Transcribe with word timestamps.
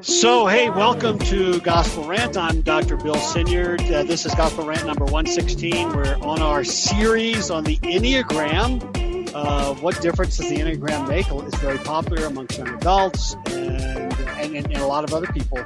So, 0.00 0.46
hey, 0.46 0.68
welcome 0.70 1.18
to 1.20 1.60
Gospel 1.60 2.04
Rant. 2.04 2.36
I'm 2.36 2.62
Dr. 2.62 2.96
Bill 2.96 3.14
Sinyard. 3.14 3.88
Uh, 3.88 4.02
this 4.02 4.26
is 4.26 4.34
Gospel 4.34 4.66
Rant 4.66 4.84
number 4.84 5.04
116. 5.04 5.92
We're 5.92 6.16
on 6.16 6.42
our 6.42 6.64
series 6.64 7.50
on 7.50 7.62
the 7.62 7.76
Enneagram. 7.78 9.32
Uh, 9.32 9.74
what 9.74 10.00
difference 10.00 10.38
does 10.38 10.48
the 10.50 10.56
Enneagram 10.56 11.08
make? 11.08 11.26
It's 11.30 11.58
very 11.58 11.78
popular 11.78 12.26
amongst 12.26 12.58
young 12.58 12.70
adults 12.70 13.36
and, 13.46 14.12
and, 14.12 14.56
and, 14.56 14.76
a 14.76 14.86
lot 14.86 15.04
of 15.04 15.14
other 15.14 15.28
people. 15.28 15.64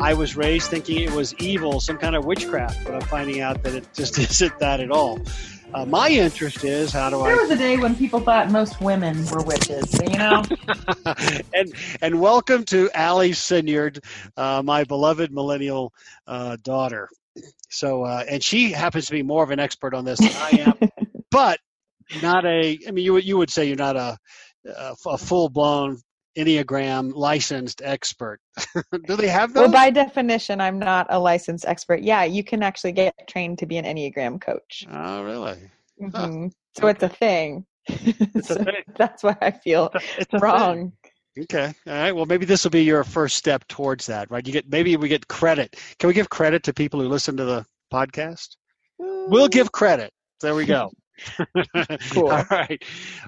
I 0.00 0.14
was 0.14 0.34
raised 0.34 0.70
thinking 0.70 1.02
it 1.02 1.12
was 1.12 1.34
evil, 1.34 1.80
some 1.80 1.98
kind 1.98 2.16
of 2.16 2.24
witchcraft, 2.24 2.84
but 2.86 2.94
I'm 2.94 3.02
finding 3.02 3.42
out 3.42 3.62
that 3.64 3.74
it 3.74 3.86
just 3.92 4.18
isn't 4.18 4.58
that 4.60 4.80
at 4.80 4.90
all. 4.90 5.20
Uh, 5.74 5.84
my 5.84 6.08
interest 6.08 6.64
is 6.64 6.92
how 6.92 7.10
do 7.10 7.16
there 7.16 7.26
I? 7.26 7.28
There 7.30 7.42
was 7.42 7.50
a 7.50 7.56
day 7.56 7.76
when 7.76 7.96
people 7.96 8.20
thought 8.20 8.50
most 8.50 8.80
women 8.80 9.24
were 9.26 9.42
witches, 9.42 9.92
you 10.00 10.16
know. 10.16 10.42
and 11.54 11.74
and 12.00 12.20
welcome 12.20 12.64
to 12.66 12.90
Allie 12.94 13.32
Sinyard, 13.32 13.98
uh, 14.36 14.62
my 14.64 14.84
beloved 14.84 15.32
millennial 15.32 15.92
uh, 16.26 16.56
daughter. 16.62 17.08
So 17.68 18.04
uh, 18.04 18.24
and 18.28 18.42
she 18.42 18.72
happens 18.72 19.06
to 19.06 19.12
be 19.12 19.22
more 19.22 19.42
of 19.42 19.50
an 19.50 19.60
expert 19.60 19.92
on 19.94 20.04
this 20.04 20.18
than 20.20 20.32
I 20.36 20.50
am, 20.80 20.90
but 21.30 21.58
not 22.22 22.46
a. 22.46 22.78
I 22.86 22.90
mean, 22.92 23.04
you 23.04 23.16
you 23.18 23.36
would 23.36 23.50
say 23.50 23.66
you're 23.66 23.76
not 23.76 23.96
a 23.96 24.16
a, 24.66 24.94
a 25.06 25.18
full 25.18 25.48
blown 25.48 25.98
Enneagram 26.36 27.12
licensed 27.14 27.82
expert. 27.82 28.40
Do 29.06 29.16
they 29.16 29.28
have 29.28 29.54
those? 29.54 29.62
Well, 29.62 29.72
by 29.72 29.90
definition, 29.90 30.60
I'm 30.60 30.78
not 30.78 31.06
a 31.10 31.18
licensed 31.18 31.64
expert. 31.66 32.02
Yeah, 32.02 32.24
you 32.24 32.44
can 32.44 32.62
actually 32.62 32.92
get 32.92 33.14
trained 33.28 33.58
to 33.60 33.66
be 33.66 33.78
an 33.78 33.84
Enneagram 33.84 34.40
coach. 34.40 34.86
Oh, 34.90 35.22
really? 35.22 35.58
Mm-hmm. 36.00 36.14
Huh. 36.14 36.48
So 36.76 36.88
okay. 36.88 36.90
it's 36.90 37.02
a 37.02 37.08
thing. 37.08 37.66
It's 37.88 38.48
so 38.48 38.56
a 38.56 38.64
thing. 38.64 38.82
That's 38.96 39.22
why 39.22 39.36
I 39.40 39.50
feel 39.52 39.90
it's 40.18 40.32
a, 40.34 40.38
wrong. 40.38 40.92
Okay. 41.38 41.72
All 41.86 41.92
right. 41.92 42.12
Well, 42.12 42.26
maybe 42.26 42.46
this 42.46 42.64
will 42.64 42.70
be 42.70 42.84
your 42.84 43.04
first 43.04 43.36
step 43.36 43.66
towards 43.68 44.06
that, 44.06 44.30
right? 44.30 44.46
You 44.46 44.52
get 44.52 44.68
maybe 44.68 44.96
we 44.96 45.08
get 45.08 45.28
credit. 45.28 45.76
Can 45.98 46.08
we 46.08 46.14
give 46.14 46.28
credit 46.28 46.64
to 46.64 46.74
people 46.74 47.00
who 47.00 47.08
listen 47.08 47.36
to 47.36 47.44
the 47.44 47.66
podcast? 47.92 48.56
Mm. 49.00 49.28
We'll 49.28 49.48
give 49.48 49.70
credit. 49.70 50.12
There 50.40 50.54
we 50.54 50.64
go. 50.64 50.90
cool. 52.10 52.28
All 52.28 52.44
right. 52.50 52.82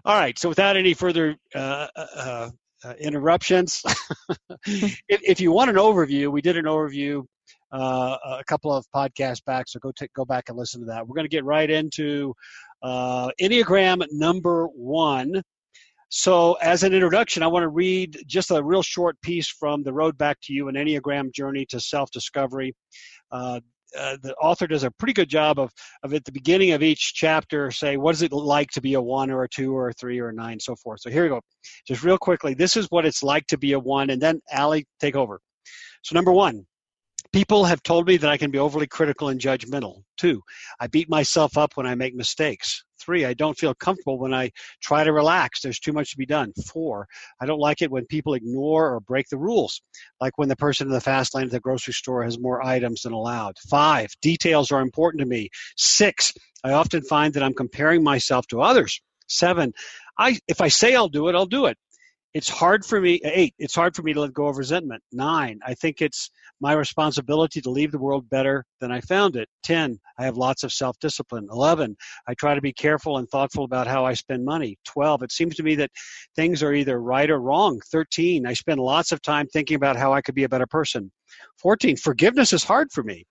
All 0.05 0.19
right. 0.19 0.39
So 0.39 0.48
without 0.48 0.77
any 0.77 0.95
further 0.95 1.37
uh, 1.55 1.87
uh, 1.97 2.50
uh, 2.84 2.95
interruptions. 3.01 3.83
if, 4.67 5.01
if, 5.09 5.41
you 5.41 5.53
want 5.53 5.71
an 5.71 5.77
overview, 5.77 6.31
we 6.31 6.41
did 6.41 6.57
an 6.57 6.65
overview 6.65 7.25
uh, 7.73 8.17
a 8.25 8.45
couple 8.47 8.73
of 8.73 8.84
podcasts 8.95 9.45
back, 9.45 9.69
so 9.69 9.79
go 9.81 9.93
take, 9.93 10.12
go 10.15 10.25
back 10.25 10.48
and 10.48 10.57
listen 10.57 10.81
to 10.81 10.87
that. 10.87 11.06
We're 11.06 11.15
going 11.15 11.25
to 11.25 11.31
get 11.31 11.45
right 11.45 11.69
into 11.69 12.34
uh, 12.83 13.31
Enneagram 13.41 14.05
number 14.12 14.67
one. 14.69 15.43
So, 16.11 16.55
as 16.55 16.84
an 16.84 16.95
introduction, 16.95 17.43
I 17.43 17.49
want 17.49 17.65
to 17.65 17.69
read 17.69 18.23
just 18.27 18.51
a 18.51 18.62
real 18.62 18.83
short 18.83 19.21
piece 19.21 19.49
from 19.49 19.83
The 19.83 19.93
Road 19.93 20.17
Back 20.17 20.39
to 20.45 20.55
You, 20.55 20.69
an 20.69 20.75
Enneagram 20.75 21.34
journey 21.34 21.67
to 21.67 21.81
self 21.81 22.11
discovery. 22.11 22.75
Uh, 23.97 24.17
the 24.22 24.34
author 24.36 24.67
does 24.67 24.84
a 24.84 24.91
pretty 24.92 25.12
good 25.12 25.28
job 25.28 25.58
of, 25.58 25.72
of 26.03 26.12
at 26.12 26.25
the 26.25 26.33
beginning 26.33 26.72
of 26.72 26.83
each 26.83 27.14
chapter 27.14 27.70
say 27.70 27.97
what 27.97 28.14
is 28.14 28.22
it 28.22 28.33
like 28.33 28.69
to 28.70 28.81
be 28.81 28.94
a 28.94 29.00
one 29.00 29.31
or 29.31 29.44
a 29.44 29.48
two 29.48 29.75
or 29.77 29.89
a 29.89 29.92
three 29.94 30.19
or 30.19 30.28
a 30.28 30.34
nine 30.34 30.61
so 30.61 30.77
forth. 30.77 31.00
So 31.00 31.11
here 31.11 31.22
we 31.22 31.28
go. 31.28 31.41
Just 31.86 32.03
real 32.03 32.19
quickly 32.19 32.55
this 32.55 32.77
is 32.77 32.86
what 32.91 33.06
it's 33.06 33.22
like 33.22 33.47
to 33.47 33.59
be 33.59 33.72
a 33.72 33.78
one 33.78 34.11
and 34.11 34.20
then 34.20 34.41
Allie 34.50 34.86
take 35.00 35.16
over. 35.16 35.41
So 36.03 36.14
number 36.14 36.33
one 36.33 36.66
people 37.33 37.64
have 37.64 37.83
told 37.83 38.06
me 38.06 38.16
that 38.16 38.31
I 38.31 38.36
can 38.36 38.50
be 38.50 38.59
overly 38.59 38.86
critical 38.86 39.28
and 39.28 39.41
judgmental 39.41 40.03
two 40.16 40.42
I 40.81 40.86
beat 40.86 41.09
myself 41.09 41.56
up 41.56 41.77
when 41.77 41.86
I 41.86 41.94
make 41.94 42.14
mistakes 42.14 42.84
Three, 43.09 43.25
I 43.25 43.33
don't 43.33 43.56
feel 43.56 43.73
comfortable 43.73 44.19
when 44.19 44.34
I 44.34 44.51
try 44.83 45.03
to 45.03 45.14
relax. 45.14 45.62
There's 45.62 45.81
too 45.81 45.95
much 45.95 46.11
to 46.11 46.19
be 46.19 46.27
done. 46.27 46.53
Four, 46.67 47.09
I 47.41 47.47
don't 47.47 47.59
like 47.59 47.81
it 47.81 47.91
when 47.91 48.05
people 48.05 48.34
ignore 48.34 48.92
or 48.95 49.00
break 49.00 49.31
the 49.31 49.39
rules, 49.39 49.81
like 50.20 50.37
when 50.37 50.50
the 50.50 50.56
person 50.56 50.88
in 50.88 50.93
the 50.93 51.00
fast 51.00 51.34
lane 51.34 51.47
at 51.47 51.50
the 51.50 51.59
grocery 51.59 51.94
store 51.94 52.22
has 52.22 52.38
more 52.38 52.62
items 52.62 53.05
than 53.05 53.15
allowed. 53.15 53.56
Five, 53.71 54.10
details 54.21 54.72
are 54.72 54.83
important 54.83 55.22
to 55.22 55.27
me. 55.27 55.49
Six, 55.75 56.34
I 56.62 56.72
often 56.72 57.00
find 57.00 57.33
that 57.33 57.43
I'm 57.43 57.55
comparing 57.55 58.05
myself 58.05 58.47
to 58.49 58.60
others. 58.60 59.00
Seven, 59.27 59.72
I 60.19 60.38
if 60.47 60.60
I 60.60 60.69
say 60.69 60.94
I'll 60.94 61.09
do 61.09 61.28
it, 61.28 61.34
I'll 61.34 61.47
do 61.47 61.65
it 61.65 61.78
it's 62.34 62.49
hard 62.49 62.84
for 62.84 63.00
me 63.00 63.21
eight 63.25 63.55
it's 63.59 63.75
hard 63.75 63.97
for 63.97 64.03
me 64.03 64.12
to 64.12 64.21
let 64.21 64.33
go 64.33 64.47
of 64.47 64.59
resentment. 64.59 65.03
Nine 65.12 65.59
i 65.65 65.75
think 65.75 66.03
it's 66.03 66.31
my 66.61 66.72
responsibility 66.72 67.61
to 67.61 67.71
leave 67.71 67.93
the 67.93 67.99
world 67.99 68.28
better 68.28 68.65
than 68.81 68.93
i 68.93 69.00
found 69.00 69.37
it. 69.37 69.49
10 69.62 69.99
i 70.19 70.25
have 70.25 70.37
lots 70.37 70.62
of 70.62 70.72
self-discipline. 70.72 71.47
11 71.50 71.97
i 72.27 72.34
try 72.34 72.55
to 72.55 72.61
be 72.61 72.72
careful 72.72 73.19
and 73.19 73.28
thoughtful 73.28 73.65
about 73.65 73.87
how 73.87 74.05
i 74.05 74.12
spend 74.12 74.44
money. 74.44 74.77
12 74.84 75.22
it 75.22 75.33
seems 75.33 75.56
to 75.56 75.62
me 75.62 75.75
that 75.77 75.91
things 76.37 76.62
are 76.62 76.75
either 76.75 77.00
right 77.00 77.31
or 77.31 77.41
wrong. 77.41 77.81
13 77.91 78.47
i 78.47 78.53
spend 78.53 78.81
lots 78.81 79.12
of 79.12 79.22
time 79.22 79.47
thinking 79.47 79.77
about 79.77 79.97
how 79.97 80.12
i 80.12 80.21
could 80.21 80.34
be 80.34 80.45
a 80.45 80.49
better 80.49 80.66
person. 80.66 81.10
14 81.60 81.97
forgiveness 81.97 82.53
is 82.53 82.65
hard 82.65 82.89
for 82.93 83.03
me. 83.03 83.25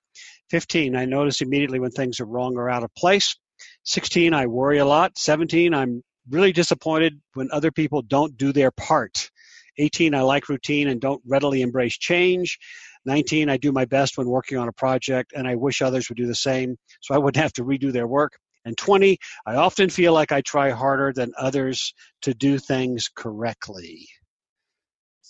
15 0.49 0.95
i 0.95 1.05
notice 1.05 1.41
immediately 1.41 1.79
when 1.79 1.91
things 1.91 2.19
are 2.19 2.25
wrong 2.25 2.55
or 2.55 2.69
out 2.69 2.83
of 2.83 2.93
place. 2.95 3.35
16 3.83 4.33
i 4.33 4.47
worry 4.47 4.79
a 4.79 4.85
lot. 4.85 5.17
17 5.17 5.73
i'm 5.73 6.03
really 6.29 6.51
disappointed 6.51 7.19
when 7.33 7.49
other 7.51 7.71
people 7.71 8.01
don't 8.01 8.37
do 8.37 8.51
their 8.51 8.71
part. 8.71 9.29
18, 9.77 10.15
I 10.15 10.21
like 10.21 10.49
routine 10.49 10.87
and 10.87 10.99
don't 10.99 11.21
readily 11.25 11.61
embrace 11.61 11.97
change. 11.97 12.57
19, 13.05 13.49
I 13.49 13.57
do 13.57 13.71
my 13.71 13.85
best 13.85 14.17
when 14.17 14.27
working 14.27 14.57
on 14.57 14.67
a 14.67 14.73
project 14.73 15.33
and 15.35 15.47
I 15.47 15.55
wish 15.55 15.81
others 15.81 16.09
would 16.09 16.17
do 16.17 16.27
the 16.27 16.35
same 16.35 16.77
so 17.01 17.13
I 17.13 17.19
wouldn't 17.19 17.41
have 17.41 17.53
to 17.53 17.63
redo 17.63 17.91
their 17.91 18.07
work. 18.07 18.37
And 18.65 18.77
20, 18.77 19.17
I 19.45 19.55
often 19.55 19.89
feel 19.89 20.13
like 20.13 20.31
I 20.31 20.41
try 20.41 20.71
harder 20.71 21.13
than 21.13 21.31
others 21.37 21.93
to 22.23 22.33
do 22.33 22.57
things 22.57 23.09
correctly. 23.15 24.09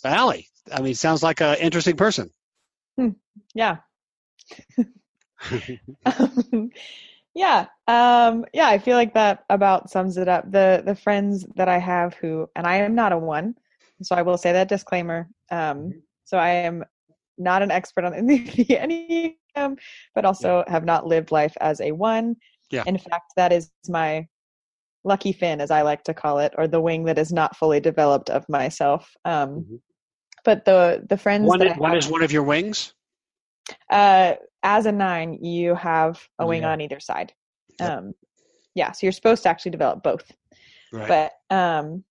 Allie, 0.03 0.47
I 0.71 0.81
mean, 0.81 0.95
sounds 0.95 1.21
like 1.21 1.41
an 1.41 1.57
interesting 1.57 1.97
person. 1.97 2.31
Hmm. 2.97 3.09
Yeah. 3.53 3.77
um, 6.05 6.71
yeah 7.37 7.67
um 7.87 8.45
yeah 8.53 8.67
i 8.67 8.77
feel 8.77 8.97
like 8.97 9.13
that 9.13 9.45
about 9.49 9.89
sums 9.89 10.17
it 10.17 10.27
up. 10.27 10.51
The 10.51 10.83
the 10.85 10.95
friends 10.95 11.45
that 11.55 11.69
i 11.69 11.77
have 11.77 12.15
who 12.15 12.49
and 12.55 12.65
i 12.65 12.77
am 12.77 12.95
not 12.95 13.11
a 13.11 13.17
one 13.17 13.55
so 14.01 14.15
i 14.15 14.21
will 14.21 14.37
say 14.37 14.51
that 14.51 14.69
disclaimer 14.69 15.29
um 15.51 15.77
mm-hmm. 15.77 15.99
so 16.25 16.37
i 16.37 16.49
am 16.49 16.83
not 17.37 17.61
an 17.61 17.71
expert 17.71 18.03
on 18.03 18.13
the 18.27 18.77
any 18.77 19.37
but 20.13 20.25
also 20.25 20.63
have 20.67 20.85
not 20.85 21.07
lived 21.07 21.31
life 21.31 21.55
as 21.61 21.81
a 21.81 21.91
one. 21.91 22.35
Yeah. 22.69 22.83
In 22.85 22.97
fact 22.97 23.33
that 23.37 23.51
is 23.51 23.71
my 23.87 24.27
lucky 25.03 25.31
fin 25.31 25.61
as 25.61 25.71
i 25.71 25.81
like 25.81 26.03
to 26.03 26.13
call 26.13 26.39
it 26.39 26.53
or 26.57 26.67
the 26.67 26.81
wing 26.81 27.05
that 27.05 27.17
is 27.17 27.31
not 27.31 27.55
fully 27.55 27.79
developed 27.79 28.29
of 28.29 28.47
myself 28.49 29.15
um 29.23 29.49
mm-hmm. 29.49 29.75
but 30.43 30.65
the 30.65 31.05
the 31.07 31.15
friends 31.15 31.47
one, 31.47 31.65
one 31.77 31.95
is 31.95 32.09
one 32.09 32.21
of 32.21 32.31
your 32.31 32.43
wings 32.43 32.93
uh 33.91 34.33
as 34.63 34.85
a 34.85 34.91
nine, 34.91 35.33
you 35.43 35.75
have 35.75 36.27
a 36.39 36.45
wing 36.45 36.63
yeah. 36.63 36.71
on 36.71 36.81
either 36.81 36.99
side. 36.99 37.33
Yep. 37.79 37.89
Um, 37.89 38.13
yeah, 38.75 38.91
so 38.91 39.05
you're 39.05 39.11
supposed 39.11 39.43
to 39.43 39.49
actually 39.49 39.71
develop 39.71 40.03
both. 40.03 40.29
Right. 40.91 41.07
But 41.49 41.55
um, 41.55 42.03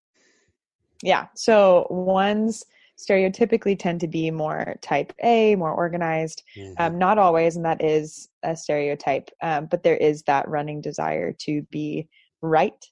yeah, 1.03 1.27
so 1.35 1.87
ones 1.91 2.65
stereotypically 2.99 3.79
tend 3.79 4.01
to 4.01 4.09
be 4.09 4.31
more 4.31 4.77
type 4.81 5.13
A, 5.23 5.55
more 5.57 5.73
organized. 5.73 6.43
Mm-hmm. 6.57 6.83
Um, 6.83 6.99
not 6.99 7.19
always, 7.19 7.57
and 7.57 7.65
that 7.65 7.85
is 7.85 8.29
a 8.43 8.57
stereotype, 8.57 9.31
um, 9.43 9.67
but 9.67 9.83
there 9.83 9.97
is 9.97 10.23
that 10.23 10.49
running 10.49 10.81
desire 10.81 11.33
to 11.41 11.63
be 11.71 12.09
right. 12.41 12.85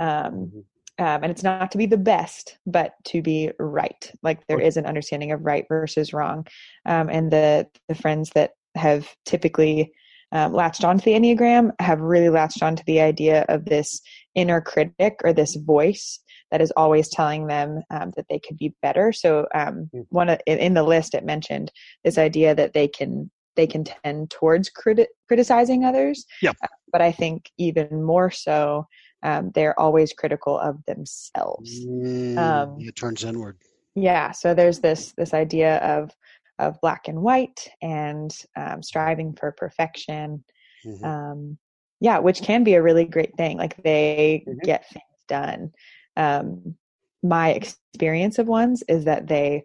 Um, 0.00 0.08
mm-hmm. 0.08 0.60
Um, 0.98 1.24
and 1.24 1.26
it's 1.26 1.42
not 1.42 1.72
to 1.72 1.78
be 1.78 1.86
the 1.86 1.96
best, 1.96 2.58
but 2.66 2.92
to 3.06 3.20
be 3.20 3.50
right. 3.58 4.10
Like 4.22 4.46
there 4.46 4.60
is 4.60 4.76
an 4.76 4.86
understanding 4.86 5.32
of 5.32 5.44
right 5.44 5.66
versus 5.68 6.12
wrong. 6.12 6.46
Um, 6.86 7.08
and 7.08 7.32
the 7.32 7.66
the 7.88 7.96
friends 7.96 8.30
that 8.34 8.52
have 8.76 9.08
typically 9.24 9.92
um, 10.32 10.52
latched 10.52 10.84
onto 10.84 11.04
the 11.04 11.12
Enneagram 11.12 11.70
have 11.80 12.00
really 12.00 12.28
latched 12.28 12.62
onto 12.62 12.82
the 12.86 13.00
idea 13.00 13.44
of 13.48 13.64
this 13.64 14.00
inner 14.34 14.60
critic 14.60 15.20
or 15.24 15.32
this 15.32 15.56
voice 15.56 16.20
that 16.50 16.60
is 16.60 16.72
always 16.76 17.08
telling 17.08 17.46
them 17.46 17.82
um, 17.90 18.12
that 18.16 18.26
they 18.28 18.38
could 18.38 18.56
be 18.56 18.74
better. 18.82 19.12
So 19.12 19.46
um, 19.54 19.88
hmm. 19.92 20.00
one 20.10 20.28
of, 20.28 20.40
in 20.46 20.74
the 20.74 20.82
list 20.82 21.14
it 21.14 21.24
mentioned 21.24 21.72
this 22.04 22.18
idea 22.18 22.54
that 22.54 22.72
they 22.72 22.88
can 22.88 23.30
they 23.56 23.66
can 23.66 23.84
tend 23.84 24.30
towards 24.30 24.70
criti- 24.70 25.06
criticizing 25.28 25.84
others. 25.84 26.24
Yeah. 26.42 26.52
Uh, 26.62 26.68
but 26.92 27.00
I 27.00 27.12
think 27.12 27.50
even 27.58 28.02
more 28.02 28.30
so, 28.30 28.86
um, 29.24 29.50
they're 29.54 29.78
always 29.80 30.12
critical 30.12 30.58
of 30.58 30.84
themselves. 30.84 31.84
Mm, 31.84 32.38
um, 32.38 32.76
it 32.78 32.94
turns 32.94 33.24
inward. 33.24 33.58
Yeah. 33.94 34.32
So 34.32 34.54
there's 34.54 34.80
this 34.80 35.12
this 35.16 35.34
idea 35.34 35.78
of 35.78 36.10
of 36.58 36.80
black 36.80 37.08
and 37.08 37.22
white 37.22 37.68
and 37.82 38.36
um, 38.54 38.82
striving 38.82 39.34
for 39.34 39.50
perfection. 39.50 40.44
Mm-hmm. 40.86 41.04
Um, 41.04 41.58
yeah, 42.00 42.18
which 42.18 42.42
can 42.42 42.64
be 42.64 42.74
a 42.74 42.82
really 42.82 43.06
great 43.06 43.34
thing. 43.36 43.56
Like 43.56 43.82
they 43.82 44.44
mm-hmm. 44.46 44.58
get 44.62 44.88
things 44.90 45.24
done. 45.26 45.72
Um, 46.16 46.76
my 47.22 47.50
experience 47.50 48.38
of 48.38 48.46
ones 48.46 48.84
is 48.88 49.06
that 49.06 49.26
they 49.26 49.64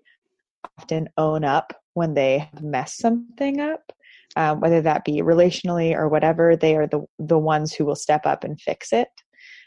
often 0.77 1.09
own 1.17 1.43
up 1.43 1.73
when 1.93 2.13
they 2.13 2.39
have 2.53 2.63
messed 2.63 2.99
something 2.99 3.59
up, 3.59 3.91
um, 4.37 4.61
whether 4.61 4.81
that 4.81 5.03
be 5.03 5.21
relationally 5.21 5.93
or 5.93 6.07
whatever. 6.07 6.55
They 6.55 6.77
are 6.77 6.87
the 6.87 7.05
the 7.19 7.37
ones 7.37 7.73
who 7.73 7.83
will 7.83 7.95
step 7.95 8.25
up 8.25 8.45
and 8.45 8.59
fix 8.59 8.93
it. 8.93 9.09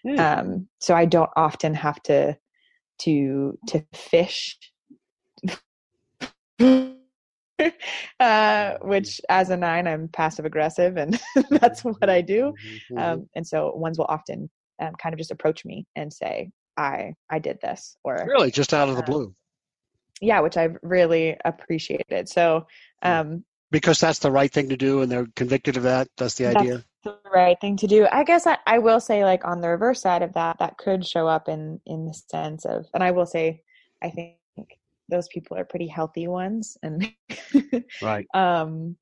Mm. 0.06 0.18
Um, 0.18 0.68
so 0.78 0.94
I 0.94 1.04
don't 1.04 1.30
often 1.36 1.74
have 1.74 2.02
to 2.04 2.36
to 3.00 3.58
to 3.68 3.84
fish 3.92 4.58
uh, 8.20 8.74
which 8.82 9.20
as 9.28 9.50
a 9.50 9.56
nine, 9.56 9.86
I'm 9.86 10.08
passive 10.08 10.44
aggressive, 10.44 10.96
and 10.96 11.20
that's 11.50 11.84
what 11.84 12.08
I 12.08 12.20
do. 12.20 12.54
Mm-hmm. 12.90 12.98
Um, 12.98 13.28
and 13.34 13.46
so 13.46 13.72
ones 13.74 13.98
will 13.98 14.06
often 14.08 14.50
um, 14.80 14.92
kind 15.00 15.12
of 15.12 15.18
just 15.18 15.30
approach 15.30 15.64
me 15.64 15.86
and 15.96 16.12
say, 16.12 16.50
"I 16.76 17.14
I 17.30 17.38
did 17.38 17.58
this," 17.62 17.96
or 18.04 18.24
really 18.26 18.50
just 18.50 18.74
out 18.74 18.88
of 18.88 18.96
the 18.96 19.02
um, 19.02 19.06
blue. 19.06 19.34
Yeah, 20.20 20.40
which 20.40 20.56
I've 20.56 20.76
really 20.82 21.36
appreciated. 21.44 22.28
So, 22.28 22.66
um, 23.02 23.44
because 23.72 23.98
that's 23.98 24.20
the 24.20 24.30
right 24.30 24.52
thing 24.52 24.68
to 24.68 24.76
do, 24.76 25.00
and 25.00 25.10
they're 25.10 25.26
convicted 25.34 25.76
of 25.76 25.82
that. 25.82 26.08
That's 26.16 26.34
the 26.34 26.46
idea. 26.46 26.84
That's 27.02 27.18
the 27.24 27.30
right 27.30 27.60
thing 27.60 27.76
to 27.78 27.88
do. 27.88 28.06
I 28.12 28.22
guess 28.22 28.46
I, 28.46 28.58
I 28.66 28.78
will 28.78 29.00
say, 29.00 29.24
like 29.24 29.44
on 29.44 29.60
the 29.60 29.68
reverse 29.68 30.00
side 30.00 30.22
of 30.22 30.34
that, 30.34 30.58
that 30.60 30.78
could 30.78 31.04
show 31.04 31.26
up 31.26 31.48
in 31.48 31.80
in 31.86 32.06
the 32.06 32.14
sense 32.14 32.64
of, 32.64 32.86
and 32.94 33.02
I 33.02 33.10
will 33.10 33.26
say, 33.26 33.62
I 34.00 34.10
think 34.10 34.36
those 35.08 35.28
people 35.28 35.56
are 35.56 35.64
pretty 35.64 35.86
healthy 35.86 36.26
ones 36.26 36.78
and 36.82 37.12
right 38.02 38.26
um 38.34 38.96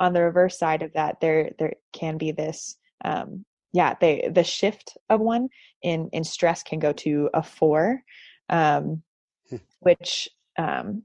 on 0.00 0.12
the 0.12 0.22
reverse 0.22 0.58
side 0.58 0.82
of 0.82 0.92
that 0.94 1.20
there 1.20 1.52
there 1.58 1.74
can 1.92 2.18
be 2.18 2.32
this 2.32 2.76
um 3.04 3.44
yeah 3.72 3.94
they 4.00 4.28
the 4.32 4.42
shift 4.42 4.96
of 5.08 5.20
one 5.20 5.48
in 5.82 6.08
in 6.12 6.24
stress 6.24 6.62
can 6.62 6.78
go 6.78 6.92
to 6.92 7.30
a 7.32 7.42
four 7.42 8.02
um 8.50 9.02
hmm. 9.48 9.56
which 9.80 10.28
um 10.58 11.02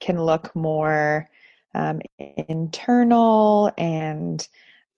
can 0.00 0.22
look 0.22 0.54
more 0.54 1.28
um 1.74 2.00
internal 2.48 3.72
and 3.78 4.46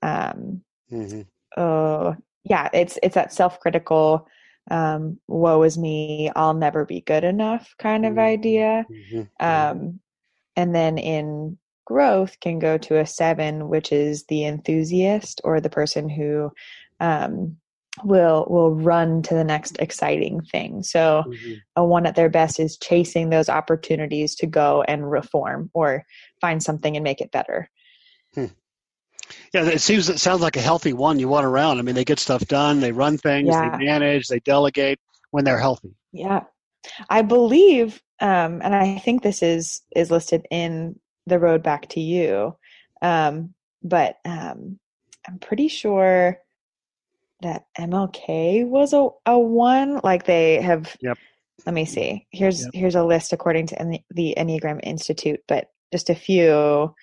um 0.03 0.62
mm-hmm. 0.91 1.23
uh 1.56 2.15
yeah 2.44 2.69
it's 2.73 2.99
it's 3.03 3.15
that 3.15 3.32
self-critical 3.32 4.26
um, 4.71 5.19
woe 5.29 5.62
is 5.62 5.76
me, 5.76 6.31
I'll 6.35 6.55
never 6.55 6.85
be 6.85 7.00
good 7.03 7.25
enough 7.25 7.75
kind 7.79 8.06
of 8.06 8.12
mm-hmm. 8.12 8.21
idea. 8.21 8.87
Mm-hmm. 8.91 9.47
Um, 9.47 10.00
and 10.56 10.75
then 10.75 10.99
in 10.99 11.59
growth 11.85 12.41
can 12.41 12.59
go 12.59 12.79
to 12.79 12.99
a 12.99 13.06
seven, 13.06 13.69
which 13.69 13.93
is 13.93 14.25
the 14.25 14.44
enthusiast 14.44 15.41
or 15.44 15.61
the 15.61 15.70
person 15.70 16.09
who 16.09 16.50
um, 17.00 17.56
will 18.02 18.46
will 18.49 18.75
run 18.75 19.23
to 19.23 19.35
the 19.35 19.44
next 19.44 19.76
exciting 19.79 20.41
thing. 20.43 20.82
So 20.82 21.25
mm-hmm. 21.26 21.52
a 21.76 21.85
one 21.85 22.06
at 22.06 22.17
their 22.17 22.29
best 22.29 22.58
is 22.58 22.76
chasing 22.76 23.31
those 23.31 23.49
opportunities 23.49 24.35
to 24.37 24.46
go 24.46 24.82
and 24.82 25.08
reform 25.08 25.70
or 25.75 26.05
find 26.41 26.62
something 26.62 26.96
and 26.96 27.05
make 27.05 27.20
it 27.20 27.31
better. 27.31 27.70
Hmm. 28.35 28.46
Yeah, 29.52 29.64
it 29.64 29.81
seems 29.81 30.08
it 30.08 30.19
sounds 30.19 30.41
like 30.41 30.56
a 30.56 30.61
healthy 30.61 30.93
one 30.93 31.19
you 31.19 31.29
want 31.29 31.46
around. 31.46 31.79
I 31.79 31.82
mean, 31.82 31.94
they 31.94 32.05
get 32.05 32.19
stuff 32.19 32.46
done, 32.46 32.81
they 32.81 32.93
run 32.93 33.17
things, 33.17 33.49
yeah. 33.49 33.76
they 33.76 33.85
manage, 33.85 34.26
they 34.29 34.41
delegate 34.41 34.99
when 35.31 35.44
they're 35.44 35.58
healthy. 35.58 35.94
Yeah, 36.12 36.43
I 37.08 37.23
believe, 37.23 38.02
um, 38.20 38.61
and 38.62 38.75
I 38.75 38.99
think 38.99 39.23
this 39.23 39.43
is 39.43 39.82
is 39.94 40.11
listed 40.11 40.46
in 40.50 40.99
the 41.26 41.38
road 41.38 41.62
back 41.62 41.88
to 41.91 42.00
you, 42.00 42.56
um, 43.00 43.55
but 43.82 44.17
um, 44.25 44.79
I'm 45.26 45.38
pretty 45.38 45.69
sure 45.69 46.38
that 47.44 47.67
MLK 47.79 48.67
was 48.67 48.93
a, 48.93 49.08
a 49.26 49.38
one. 49.38 50.00
Like 50.02 50.25
they 50.25 50.61
have. 50.61 50.96
Yep. 51.00 51.19
Let 51.67 51.75
me 51.75 51.85
see. 51.85 52.26
Here's 52.31 52.62
yep. 52.62 52.70
here's 52.75 52.94
a 52.94 53.05
list 53.05 53.32
according 53.32 53.69
to 53.69 54.00
the 54.11 54.35
Enneagram 54.37 54.81
Institute, 54.82 55.41
but 55.49 55.70
just 55.93 56.11
a 56.11 56.14
few. 56.14 56.94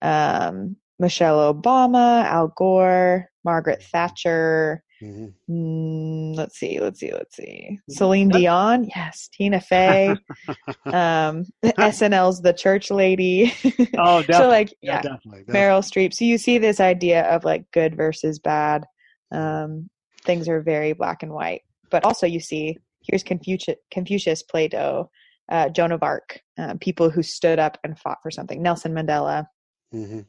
Um, 0.00 0.76
Michelle 0.98 1.54
Obama, 1.54 2.24
Al 2.24 2.48
Gore, 2.48 3.30
Margaret 3.44 3.82
Thatcher. 3.82 4.82
Mm-hmm. 5.02 5.52
Mm, 5.52 6.36
let's 6.36 6.58
see, 6.58 6.80
let's 6.80 6.98
see, 6.98 7.12
let's 7.12 7.36
see. 7.36 7.78
Celine 7.88 8.30
Dion, 8.30 8.84
yes. 8.96 9.28
Tina 9.32 9.60
Fey, 9.60 10.08
um, 10.86 11.44
SNL's 11.62 12.40
The 12.42 12.52
Church 12.52 12.90
Lady. 12.90 13.54
oh, 13.96 14.22
definitely. 14.22 14.34
so 14.34 14.48
like, 14.48 14.74
yeah, 14.82 14.94
yeah 14.94 15.02
definitely, 15.02 15.44
definitely, 15.44 15.54
Meryl 15.54 15.82
Streep. 15.82 16.12
So 16.12 16.24
you 16.24 16.36
see 16.36 16.58
this 16.58 16.80
idea 16.80 17.22
of 17.28 17.44
like 17.44 17.70
good 17.70 17.96
versus 17.96 18.40
bad. 18.40 18.86
Um, 19.30 19.90
things 20.24 20.48
are 20.48 20.60
very 20.62 20.92
black 20.92 21.22
and 21.22 21.32
white, 21.32 21.62
but 21.90 22.04
also 22.04 22.26
you 22.26 22.40
see 22.40 22.78
here's 23.02 23.22
Confucius, 23.22 23.76
Confucius 23.90 24.42
Plato, 24.42 25.10
uh, 25.50 25.68
Joan 25.68 25.92
of 25.92 26.02
Arc, 26.02 26.40
uh, 26.58 26.74
people 26.80 27.10
who 27.10 27.22
stood 27.22 27.58
up 27.58 27.78
and 27.84 27.98
fought 27.98 28.18
for 28.22 28.30
something. 28.30 28.62
Nelson 28.62 28.92
Mandela. 28.92 29.46
Mm-hmm 29.94 30.20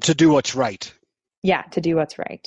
to 0.00 0.14
do 0.14 0.30
what's 0.30 0.54
right. 0.54 0.92
Yeah, 1.42 1.62
to 1.62 1.80
do 1.80 1.96
what's 1.96 2.18
right. 2.18 2.46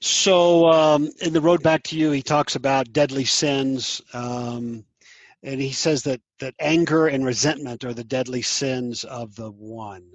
So 0.00 0.66
um, 0.66 1.10
in 1.20 1.32
the 1.32 1.40
road 1.40 1.62
back 1.62 1.82
to 1.84 1.98
you, 1.98 2.10
he 2.10 2.22
talks 2.22 2.56
about 2.56 2.92
deadly 2.92 3.24
sins, 3.24 4.02
um, 4.12 4.84
and 5.42 5.60
he 5.60 5.72
says 5.72 6.02
that 6.04 6.20
that 6.40 6.54
anger 6.60 7.06
and 7.06 7.24
resentment 7.24 7.84
are 7.84 7.94
the 7.94 8.04
deadly 8.04 8.42
sins 8.42 9.04
of 9.04 9.34
the 9.36 9.50
one. 9.50 10.10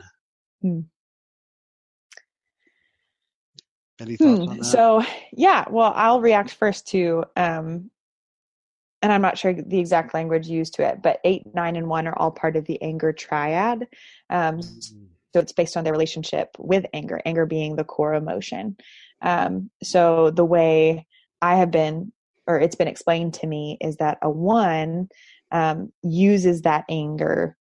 Hmm. 0.62 0.82
Any 4.02 4.18
thoughts 4.18 4.44
hmm. 4.44 4.50
on 4.50 4.58
that? 4.58 4.66
So 4.66 5.04
yeah, 5.32 5.66
well, 5.70 5.94
I'll 5.96 6.22
react 6.22 6.54
first 6.54 6.88
to, 6.90 7.26
um, 7.36 7.92
and 9.02 9.12
I'm 9.12 9.22
not 9.22 9.38
sure 9.38 9.54
the 9.54 9.80
exact 9.80 10.14
language 10.14 10.48
used 10.48 10.76
to 10.76 10.88
it, 10.88 11.02
but 11.02 11.20
eight, 11.24 11.44
nine, 11.54 11.76
and 11.76 11.88
one 11.88 12.08
are 12.08 12.18
all 12.18 12.32
part 12.32 12.56
of 12.56 12.66
the 12.66 12.82
anger 12.82 13.14
triad. 13.14 13.88
Um, 14.30 14.60
mm-hmm 14.60 15.06
so 15.34 15.40
it's 15.40 15.54
based 15.54 15.78
on 15.78 15.84
their 15.84 15.94
relationship 15.94 16.50
with 16.58 16.86
anger, 16.94 17.22
anger 17.26 17.46
being 17.46 17.76
the 17.76 17.84
core 17.84 18.14
emotion. 18.14 18.76
Um, 19.22 19.70
so 19.82 20.32
the 20.32 20.46
way 20.46 21.08
I 21.42 21.56
have 21.56 21.72
been, 21.72 22.12
or 22.48 22.60
it's 22.60 22.76
been 22.76 22.88
explained 22.88 23.36
to 23.36 23.48
me, 23.48 23.78
is 23.80 23.98
that 23.98 24.18
a 24.22 24.30
one 24.30 25.10
um, 25.52 25.92
uses 26.02 26.64
that 26.64 26.86
anger 26.90 27.58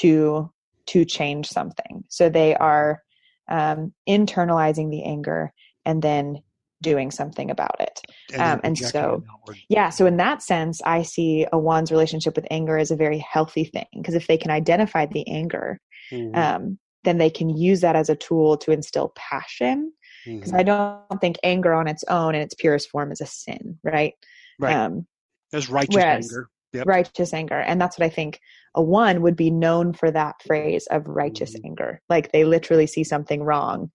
to 0.00 0.50
to 0.84 1.04
change 1.04 1.48
something. 1.48 2.04
So 2.08 2.28
they 2.28 2.56
are 2.56 3.02
um, 3.48 3.92
internalizing 4.08 4.90
the 4.90 5.04
anger 5.04 5.52
and 5.84 6.02
then 6.02 6.42
doing 6.80 7.10
something 7.10 7.50
about 7.50 7.76
it. 7.80 8.00
And, 8.32 8.42
um, 8.42 8.60
and 8.64 8.76
so, 8.76 9.22
yeah, 9.68 9.90
so 9.90 10.04
in 10.04 10.16
that 10.16 10.42
sense, 10.42 10.82
I 10.84 11.02
see 11.02 11.46
a 11.52 11.58
one's 11.58 11.92
relationship 11.92 12.34
with 12.34 12.46
anger 12.50 12.76
as 12.76 12.90
a 12.90 12.96
very 12.96 13.18
healthy 13.18 13.64
thing 13.64 13.86
because 13.94 14.14
if 14.14 14.26
they 14.26 14.36
can 14.36 14.50
identify 14.50 15.06
the 15.06 15.26
anger, 15.28 15.80
mm-hmm. 16.10 16.36
um, 16.36 16.78
then 17.04 17.18
they 17.18 17.30
can 17.30 17.48
use 17.48 17.80
that 17.80 17.96
as 17.96 18.08
a 18.08 18.16
tool 18.16 18.56
to 18.58 18.72
instill 18.72 19.12
passion 19.16 19.92
because 20.24 20.50
mm-hmm. 20.50 20.60
i 20.60 20.62
don't 20.62 21.20
think 21.20 21.36
anger 21.42 21.72
on 21.72 21.88
its 21.88 22.04
own 22.08 22.34
in 22.34 22.40
its 22.40 22.54
purest 22.54 22.90
form 22.90 23.12
is 23.12 23.20
a 23.20 23.26
sin 23.26 23.78
right 23.82 24.14
right 24.58 24.74
um 24.74 25.06
there's 25.50 25.68
righteous 25.68 25.96
anger 25.96 26.48
yep. 26.72 26.86
righteous 26.86 27.34
anger 27.34 27.58
and 27.60 27.80
that's 27.80 27.98
what 27.98 28.06
i 28.06 28.08
think 28.08 28.40
a 28.74 28.82
one 28.82 29.20
would 29.22 29.36
be 29.36 29.50
known 29.50 29.92
for 29.92 30.10
that 30.10 30.36
phrase 30.46 30.86
of 30.90 31.06
righteous 31.06 31.54
mm-hmm. 31.54 31.68
anger 31.68 32.00
like 32.08 32.32
they 32.32 32.44
literally 32.44 32.86
see 32.86 33.04
something 33.04 33.42
wrong 33.42 33.90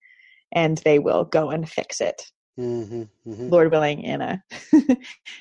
and 0.51 0.77
they 0.80 1.00
will 1.00 1.25
go 1.25 1.50
and 1.50 1.70
fix 1.70 2.01
it. 2.01 2.32
Mm-hmm. 2.60 3.04
mm-hmm. 3.30 3.50
lord 3.50 3.70
willing 3.70 4.01
in 4.01 4.20
a 4.20 4.44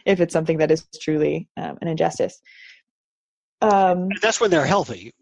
if 0.04 0.20
it's 0.20 0.34
something 0.34 0.58
that 0.58 0.70
is 0.70 0.86
truly 1.00 1.48
um, 1.56 1.78
an 1.80 1.88
injustice. 1.88 2.42
Um, 3.62 4.10
that's 4.20 4.38
when 4.38 4.50
they're 4.50 4.66
healthy. 4.66 5.14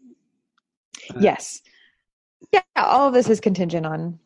Yes. 1.17 1.61
Yeah 2.51 2.61
all 2.75 3.07
of 3.07 3.13
this 3.13 3.29
is 3.29 3.39
contingent 3.39 3.85
on 3.85 4.19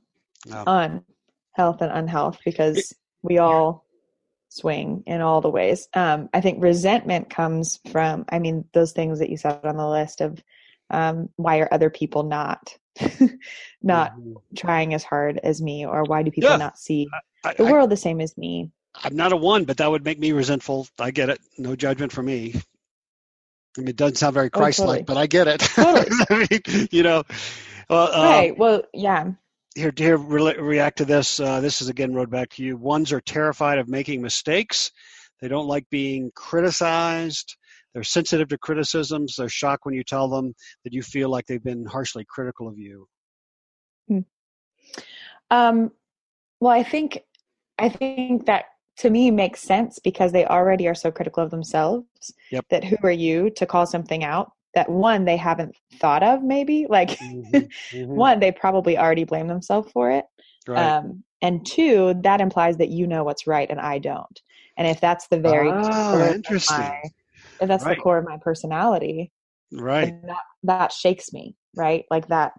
on 0.51 1.03
health 1.51 1.81
and 1.81 1.91
unhealth 1.91 2.39
because 2.43 2.91
we 3.21 3.37
all 3.37 3.85
swing 4.47 5.03
in 5.05 5.21
all 5.21 5.41
the 5.41 5.49
ways. 5.49 5.87
Um, 5.93 6.27
i 6.33 6.41
think 6.41 6.63
resentment 6.63 7.29
comes 7.29 7.79
from 7.91 8.25
i 8.29 8.39
mean 8.39 8.65
those 8.73 8.93
things 8.93 9.19
that 9.19 9.29
you 9.29 9.37
said 9.37 9.59
on 9.63 9.77
the 9.77 9.87
list 9.87 10.21
of 10.21 10.41
um, 10.89 11.29
why 11.35 11.59
are 11.59 11.71
other 11.71 11.91
people 11.91 12.23
not 12.23 12.75
not 13.81 14.13
mm-hmm. 14.13 14.33
trying 14.55 14.93
as 14.93 15.03
hard 15.03 15.39
as 15.43 15.61
me 15.61 15.85
or 15.85 16.03
why 16.03 16.23
do 16.23 16.31
people 16.31 16.49
yeah. 16.49 16.57
not 16.57 16.77
see 16.77 17.07
I, 17.43 17.53
the 17.53 17.65
world 17.65 17.89
I, 17.89 17.93
the 17.93 17.97
same 17.97 18.21
as 18.21 18.37
me 18.37 18.71
i'm 18.95 19.15
not 19.15 19.31
a 19.31 19.37
one 19.37 19.65
but 19.65 19.77
that 19.77 19.89
would 19.89 20.03
make 20.03 20.19
me 20.19 20.31
resentful 20.31 20.87
i 20.99 21.11
get 21.11 21.29
it 21.29 21.39
no 21.57 21.75
judgment 21.75 22.11
for 22.11 22.23
me 22.23 22.55
I 23.77 23.81
mean, 23.81 23.89
it 23.89 23.95
doesn't 23.95 24.17
sound 24.17 24.33
very 24.33 24.49
Christ-like, 24.49 24.87
oh, 24.87 24.91
totally. 24.91 25.03
but 25.03 25.17
I 25.17 25.27
get 25.27 25.47
it. 25.47 25.59
Totally. 25.59 26.07
I 26.29 26.47
mean, 26.49 26.87
you 26.91 27.03
know, 27.03 27.23
well, 27.89 28.13
uh, 28.13 28.29
right. 28.29 28.57
Well, 28.57 28.83
yeah. 28.93 29.31
Here, 29.75 29.93
here, 29.95 30.17
re- 30.17 30.57
react 30.57 30.97
to 30.97 31.05
this. 31.05 31.39
Uh, 31.39 31.59
this 31.61 31.81
is 31.81 31.89
again 31.89 32.13
road 32.13 32.29
back 32.29 32.49
to 32.51 32.63
you. 32.63 32.77
Ones 32.77 33.11
are 33.11 33.21
terrified 33.21 33.77
of 33.77 33.87
making 33.87 34.21
mistakes. 34.21 34.91
They 35.41 35.47
don't 35.47 35.67
like 35.67 35.89
being 35.89 36.31
criticized. 36.35 37.55
They're 37.93 38.03
sensitive 38.03 38.47
to 38.49 38.57
criticisms. 38.57 39.35
They're 39.37 39.49
shocked 39.49 39.85
when 39.85 39.95
you 39.95 40.03
tell 40.03 40.27
them 40.27 40.53
that 40.83 40.93
you 40.93 41.01
feel 41.01 41.29
like 41.29 41.45
they've 41.47 41.63
been 41.63 41.85
harshly 41.85 42.25
critical 42.27 42.67
of 42.67 42.77
you. 42.77 43.07
Hmm. 44.07 44.19
Um, 45.49 45.91
well, 46.59 46.73
I 46.73 46.83
think 46.83 47.21
I 47.77 47.89
think 47.89 48.45
that 48.45 48.65
to 48.97 49.09
me 49.09 49.31
makes 49.31 49.61
sense 49.61 49.99
because 49.99 50.31
they 50.31 50.45
already 50.45 50.87
are 50.87 50.95
so 50.95 51.11
critical 51.11 51.43
of 51.43 51.51
themselves. 51.51 52.05
Yep. 52.51 52.65
That 52.69 52.83
who 52.83 52.97
are 53.03 53.11
you 53.11 53.49
to 53.51 53.65
call 53.65 53.85
something 53.85 54.23
out 54.23 54.51
that 54.75 54.89
one 54.89 55.25
they 55.25 55.37
haven't 55.37 55.75
thought 55.95 56.21
of 56.21 56.43
maybe 56.43 56.85
like 56.89 57.09
mm-hmm, 57.09 57.55
mm-hmm. 57.55 58.05
one 58.05 58.39
they 58.39 58.51
probably 58.51 58.97
already 58.97 59.23
blame 59.23 59.47
themselves 59.47 59.91
for 59.91 60.11
it 60.11 60.25
right. 60.67 60.77
um, 60.77 61.23
and 61.41 61.65
two 61.65 62.13
that 62.21 62.39
implies 62.39 62.77
that 62.77 62.89
you 62.89 63.07
know 63.07 63.23
what's 63.23 63.47
right 63.47 63.71
and 63.71 63.79
i 63.79 63.97
don't 63.97 64.41
and 64.79 64.87
if 64.87 65.01
that's 65.01 65.27
the 65.27 65.39
very 65.39 65.69
oh, 65.71 66.31
interesting. 66.33 66.77
My, 66.77 67.01
if 67.61 67.67
that's 67.67 67.85
right. 67.85 67.97
the 67.97 68.01
core 68.01 68.17
of 68.17 68.25
my 68.25 68.37
personality 68.37 69.31
Right. 69.71 70.07
And 70.09 70.29
that 70.29 70.43
that 70.63 70.91
shakes 70.91 71.31
me, 71.31 71.55
right? 71.75 72.05
Like 72.09 72.27
that 72.27 72.53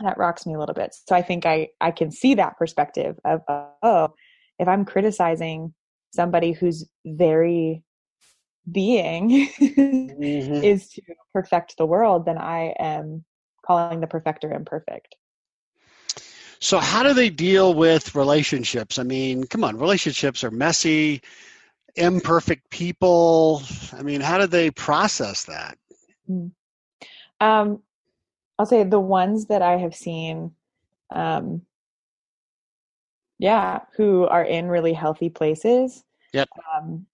that 0.00 0.18
rocks 0.18 0.46
me 0.46 0.54
a 0.54 0.58
little 0.58 0.74
bit. 0.74 0.94
So 1.06 1.14
I 1.14 1.22
think 1.22 1.46
I 1.46 1.68
I 1.80 1.90
can 1.90 2.10
see 2.10 2.34
that 2.34 2.56
perspective 2.56 3.16
of 3.24 3.42
oh, 3.82 4.14
if 4.58 4.68
I'm 4.68 4.84
criticizing 4.84 5.74
somebody 6.12 6.52
who's 6.52 6.88
very 7.04 7.82
being 8.70 9.48
mm-hmm. 9.60 10.64
is 10.64 10.88
to 10.90 11.02
perfect 11.34 11.76
the 11.76 11.86
world, 11.86 12.24
then 12.24 12.38
I 12.38 12.74
am 12.78 13.24
calling 13.66 14.00
the 14.00 14.06
perfecter 14.06 14.50
imperfect. 14.50 15.16
So, 16.60 16.78
how 16.78 17.02
do 17.02 17.12
they 17.12 17.28
deal 17.28 17.74
with 17.74 18.14
relationships? 18.14 18.98
I 18.98 19.02
mean, 19.02 19.44
come 19.44 19.64
on, 19.64 19.78
relationships 19.78 20.44
are 20.44 20.50
messy, 20.50 21.20
imperfect 21.96 22.70
people. 22.70 23.62
I 23.92 24.02
mean, 24.02 24.20
how 24.20 24.38
do 24.38 24.46
they 24.46 24.70
process 24.70 25.44
that? 25.44 25.78
Hmm. 26.26 26.48
Um, 27.40 27.82
I'll 28.58 28.66
say 28.66 28.84
the 28.84 29.00
ones 29.00 29.46
that 29.46 29.62
I 29.62 29.76
have 29.78 29.94
seen, 29.94 30.52
um, 31.10 31.62
yeah, 33.38 33.80
who 33.96 34.26
are 34.26 34.44
in 34.44 34.68
really 34.68 34.92
healthy 34.92 35.28
places. 35.28 36.04
Yep. 36.32 36.48
Um, 36.74 37.06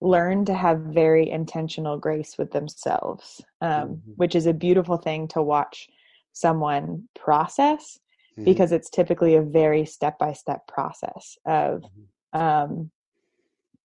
learn 0.00 0.44
to 0.44 0.54
have 0.54 0.80
very 0.80 1.30
intentional 1.30 1.96
grace 1.96 2.36
with 2.36 2.50
themselves, 2.50 3.40
um, 3.60 3.70
mm-hmm. 3.70 4.10
which 4.16 4.34
is 4.34 4.46
a 4.46 4.52
beautiful 4.52 4.96
thing 4.96 5.28
to 5.28 5.40
watch 5.40 5.88
someone 6.32 7.08
process 7.14 8.00
mm-hmm. 8.32 8.44
because 8.44 8.72
it's 8.72 8.90
typically 8.90 9.36
a 9.36 9.42
very 9.42 9.86
step 9.86 10.18
by 10.18 10.32
step 10.32 10.66
process 10.66 11.38
of, 11.46 11.82
mm-hmm. 11.82 12.40
um, 12.40 12.90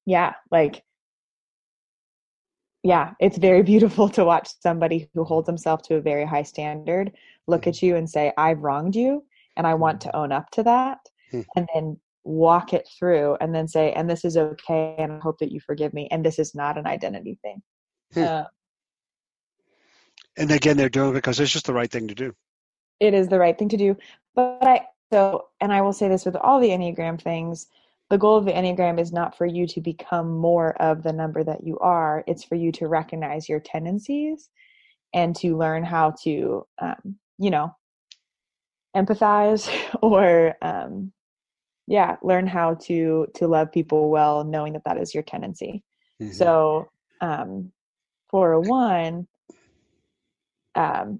yeah, 0.08 0.34
like, 0.50 0.84
yeah, 2.82 3.14
it's 3.20 3.38
very 3.38 3.62
beautiful 3.74 4.10
to 4.10 4.26
watch 4.26 4.50
somebody 4.62 5.10
who 5.14 5.24
holds 5.24 5.48
himself 5.48 5.84
to 5.84 5.96
a 5.96 6.02
very 6.02 6.26
high 6.26 6.44
standard 6.44 7.12
look 7.46 7.62
mm-hmm. 7.62 7.70
at 7.70 7.82
you 7.84 7.96
and 7.98 8.10
say, 8.10 8.34
I've 8.38 8.60
wronged 8.60 8.96
you 8.96 9.24
and 9.58 9.68
I 9.68 9.76
want 9.76 10.00
mm-hmm. 10.00 10.10
to 10.10 10.16
own 10.16 10.32
up 10.32 10.50
to 10.52 10.64
that. 10.64 11.00
Hmm. 11.32 11.42
And 11.58 11.68
then 11.76 11.98
walk 12.24 12.74
it 12.74 12.88
through 13.00 13.38
and 13.40 13.56
then 13.56 13.70
say 13.70 13.94
and 13.94 14.10
this 14.10 14.26
is 14.26 14.36
okay 14.36 14.96
and 15.00 15.14
i 15.14 15.18
hope 15.20 15.38
that 15.40 15.50
you 15.50 15.62
forgive 15.62 15.94
me 15.94 16.10
and 16.12 16.26
this 16.26 16.40
is 16.40 16.54
not 16.54 16.78
an 16.78 16.86
identity 16.86 17.40
thing 17.42 17.62
hmm. 18.14 18.22
uh, 18.22 18.44
and 20.38 20.52
again 20.52 20.76
they're 20.76 20.90
doing 20.90 21.12
it 21.12 21.14
because 21.14 21.40
it's 21.40 21.54
just 21.54 21.66
the 21.66 21.74
right 21.74 21.90
thing 21.90 22.06
to 22.06 22.14
do 22.14 22.34
it 23.00 23.14
is 23.14 23.30
the 23.30 23.40
right 23.40 23.58
thing 23.58 23.70
to 23.70 23.78
do 23.78 23.96
but 24.36 24.62
i 24.62 24.82
so 25.10 25.48
and 25.62 25.72
i 25.72 25.80
will 25.80 25.94
say 25.94 26.10
this 26.10 26.26
with 26.26 26.36
all 26.36 26.60
the 26.60 26.68
enneagram 26.68 27.20
things 27.22 27.68
the 28.10 28.18
goal 28.18 28.38
of 28.38 28.46
the 28.46 28.52
enneagram 28.52 29.00
is 29.00 29.12
not 29.12 29.38
for 29.38 29.46
you 29.46 29.68
to 29.68 29.82
become 29.82 30.38
more 30.38 30.82
of 30.82 31.04
the 31.04 31.14
number 31.14 31.44
that 31.44 31.64
you 31.64 31.78
are 31.80 32.24
it's 32.28 32.44
for 32.44 32.56
you 32.56 32.72
to 32.72 32.88
recognize 32.88 33.50
your 33.50 33.60
tendencies 33.60 34.50
and 35.14 35.36
to 35.36 35.58
learn 35.58 35.84
how 35.84 36.14
to 36.24 36.66
um, 36.82 37.16
you 37.38 37.50
know 37.50 37.76
empathize 38.96 39.70
or 40.02 40.56
um, 40.62 41.12
yeah 41.88 42.18
learn 42.22 42.46
how 42.46 42.76
to 42.76 43.28
to 43.36 43.48
love 43.48 43.72
people 43.72 44.10
well 44.10 44.44
knowing 44.44 44.74
that 44.74 44.84
that 44.86 44.98
is 44.98 45.14
your 45.14 45.24
tendency 45.24 45.84
mm-hmm. 46.22 46.32
so 46.32 46.90
um 47.22 47.72
for 48.30 48.54
a 48.54 48.62
one 48.62 49.28
um 50.76 51.20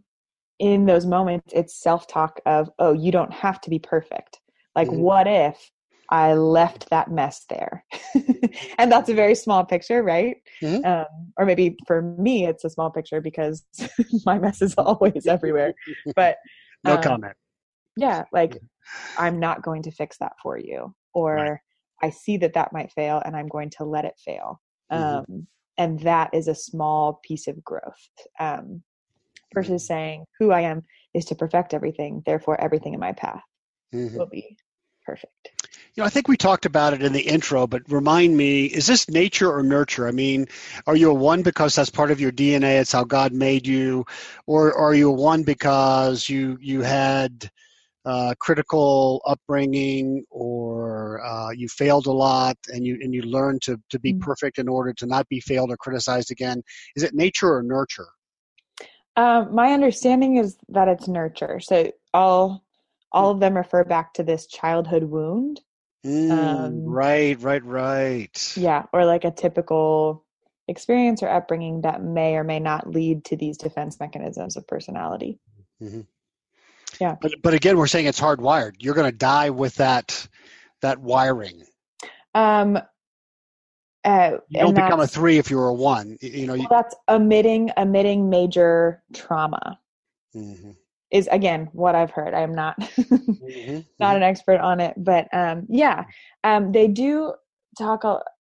in 0.60 0.86
those 0.86 1.06
moments 1.06 1.52
it's 1.54 1.82
self-talk 1.82 2.40
of 2.46 2.70
oh 2.80 2.92
you 2.92 3.12
don't 3.12 3.34
have 3.34 3.62
to 3.62 3.70
be 3.70 3.80
perfect 3.80 4.40
like 4.76 4.88
mm-hmm. 4.88 5.00
what 5.00 5.28
if 5.28 5.72
i 6.10 6.34
left 6.34 6.90
that 6.90 7.12
mess 7.12 7.46
there 7.50 7.84
and 8.78 8.92
that's 8.92 9.10
a 9.10 9.14
very 9.14 9.36
small 9.36 9.66
picture 9.66 10.04
right 10.04 10.38
mm-hmm. 10.62 10.86
um, 10.86 11.06
or 11.38 11.46
maybe 11.46 11.76
for 11.86 12.02
me 12.02 12.46
it's 12.46 12.64
a 12.64 12.70
small 12.70 12.90
picture 12.90 13.22
because 13.22 13.66
my 14.26 14.38
mess 14.38 14.62
is 14.62 14.76
always 14.76 15.28
everywhere 15.28 15.74
but 16.16 16.38
no 16.84 16.96
um, 16.96 17.04
comment 17.04 17.34
yeah 17.98 18.24
like 18.32 18.58
i'm 19.18 19.40
not 19.40 19.62
going 19.62 19.82
to 19.82 19.92
fix 19.92 20.18
that 20.18 20.34
for 20.42 20.58
you 20.58 20.94
or 21.14 21.36
right. 21.36 21.58
i 22.02 22.10
see 22.10 22.38
that 22.38 22.54
that 22.54 22.72
might 22.72 22.92
fail 22.92 23.22
and 23.26 23.36
i'm 23.36 23.48
going 23.48 23.70
to 23.70 23.84
let 23.84 24.06
it 24.06 24.16
fail 24.24 24.62
mm-hmm. 24.92 25.04
um, 25.34 25.48
and 25.78 26.00
that 26.00 26.30
is 26.34 26.48
a 26.48 26.56
small 26.56 27.20
piece 27.24 27.48
of 27.48 27.64
growth 27.64 28.10
um, 28.40 28.82
versus 29.54 29.84
mm-hmm. 29.84 29.94
saying 29.94 30.26
who 30.40 30.52
i 30.52 30.62
am 30.62 30.84
is 31.14 31.26
to 31.26 31.36
perfect 31.36 31.74
everything 31.74 32.22
therefore 32.26 32.60
everything 32.62 32.94
in 32.94 33.00
my 33.00 33.12
path 33.12 33.44
mm-hmm. 33.94 34.18
will 34.18 34.28
be 34.28 34.58
perfect 35.06 35.57
you 35.98 36.04
know, 36.04 36.06
I 36.06 36.12
think 36.12 36.28
we 36.28 36.38
talked 36.38 36.68
about 36.68 36.94
it 36.94 37.02
in 37.02 37.12
the 37.12 37.22
intro, 37.22 37.66
but 37.66 37.82
remind 37.90 38.38
me, 38.38 38.66
is 38.66 38.86
this 38.86 39.10
nature 39.10 39.52
or 39.52 39.64
nurture? 39.64 40.08
I 40.08 40.12
mean, 40.12 40.46
are 40.86 40.96
you 40.96 41.10
a 41.10 41.14
one 41.14 41.42
because 41.42 41.74
that's 41.74 41.90
part 41.90 42.12
of 42.12 42.22
your 42.22 42.32
DNA, 42.32 42.80
it's 42.80 42.92
how 42.92 43.04
God 43.04 43.34
made 43.34 43.66
you, 43.66 44.06
or, 44.46 44.78
are 44.78 44.94
you 44.94 45.10
a 45.10 45.12
one 45.12 45.42
because 45.42 46.30
you 46.30 46.56
you 46.62 46.84
had 46.84 47.50
uh, 48.06 48.36
critical 48.40 49.24
upbringing 49.26 50.24
or 50.30 51.26
uh, 51.26 51.50
you 51.50 51.68
failed 51.68 52.06
a 52.06 52.12
lot 52.12 52.56
and 52.72 52.86
you 52.86 53.00
and 53.02 53.12
you 53.12 53.24
learned 53.24 53.64
to 53.64 53.82
to 53.90 54.00
be 54.00 54.14
mm-hmm. 54.14 54.22
perfect 54.22 54.60
in 54.60 54.68
order 54.68 54.94
to 54.94 55.08
not 55.08 55.28
be 55.30 55.40
failed 55.40 55.72
or 55.72 55.78
criticized 55.78 56.30
again? 56.30 56.62
Is 56.96 57.02
it 57.02 57.16
nature 57.16 57.56
or 57.56 57.64
nurture? 57.64 58.10
Um, 59.16 59.56
my 59.56 59.74
understanding 59.74 60.38
is 60.38 60.58
that 60.70 60.88
it's 60.88 61.08
nurture. 61.08 61.60
So 61.60 61.92
all 62.14 62.64
all 63.12 63.32
of 63.32 63.40
them 63.40 63.58
refer 63.58 63.84
back 63.84 64.14
to 64.14 64.24
this 64.24 64.46
childhood 64.46 65.04
wound 65.04 65.62
mm, 66.08 66.32
um, 66.32 66.84
right 66.86 67.40
right 67.42 67.64
right. 67.66 68.54
yeah 68.56 68.84
or 68.94 69.06
like 69.06 69.26
a 69.26 69.32
typical 69.32 70.26
experience 70.68 71.24
or 71.24 71.30
upbringing 71.30 71.82
that 71.82 72.02
may 72.02 72.36
or 72.36 72.44
may 72.44 72.60
not 72.60 72.90
lead 72.90 73.26
to 73.26 73.36
these 73.36 73.58
defense 73.58 74.00
mechanisms 74.00 74.58
of 74.58 74.68
personality. 74.68 75.40
Mm-hmm. 75.82 76.02
Yeah. 77.00 77.16
But 77.22 77.34
but 77.42 77.54
again 77.54 77.78
we're 77.78 77.88
saying 77.88 78.06
it's 78.06 78.20
hardwired. 78.20 78.76
You're 78.80 78.96
going 78.96 79.12
to 79.12 79.18
die 79.18 79.50
with 79.50 79.76
that 79.76 80.28
that 80.82 81.00
wiring. 81.00 81.64
Um 82.34 82.80
uh, 84.06 84.38
you 84.48 84.62
don't 84.62 84.74
become 84.74 85.02
a 85.02 85.08
three 85.08 85.38
if 85.38 85.52
you're 85.52 85.68
a 85.68 85.74
one. 85.74 86.18
You 86.22 86.48
know 86.48 86.56
well, 86.56 86.68
that's 86.70 86.96
omitting 87.10 87.72
omitting 87.78 88.30
major 88.30 89.04
trauma. 89.14 89.80
Mm-hmm. 90.34 90.72
Is 91.12 91.28
again 91.32 91.70
what 91.74 91.96
i've 91.96 92.12
heard 92.12 92.34
i'm 92.34 92.54
not 92.54 92.80
mm-hmm. 92.80 93.80
not 94.00 94.16
an 94.16 94.24
expert 94.24 94.60
on 94.60 94.80
it 94.80 94.94
but 94.98 95.28
um 95.34 95.66
yeah 95.70 96.04
um 96.44 96.72
they 96.72 96.88
do 96.88 97.34
talk 97.78 98.04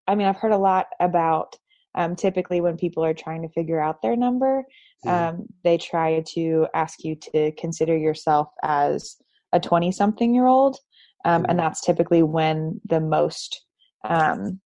i 0.08 0.16
mean 0.16 0.28
i've 0.28 0.38
heard 0.38 0.52
a 0.52 0.58
lot 0.58 0.88
about 1.00 1.56
um, 1.94 2.16
typically 2.16 2.62
when 2.62 2.78
people 2.78 3.04
are 3.04 3.14
trying 3.14 3.42
to 3.42 3.50
figure 3.50 3.82
out 3.82 4.02
their 4.02 4.16
number 4.16 4.64
mm-hmm. 5.06 5.10
um, 5.40 5.48
they 5.64 5.78
try 5.78 6.24
to 6.28 6.68
ask 6.74 7.04
you 7.04 7.16
to 7.34 7.52
consider 7.54 7.98
yourself 7.98 8.48
as 8.64 9.18
a 9.52 9.60
20 9.60 9.92
something 9.92 10.34
year 10.34 10.46
old 10.46 10.78
um, 11.26 11.44
and 11.44 11.46
mm-hmm. 11.46 11.58
that's 11.58 11.82
typically 11.82 12.24
when 12.24 12.80
the 12.86 13.02
most 13.02 13.66
um, 14.06 14.62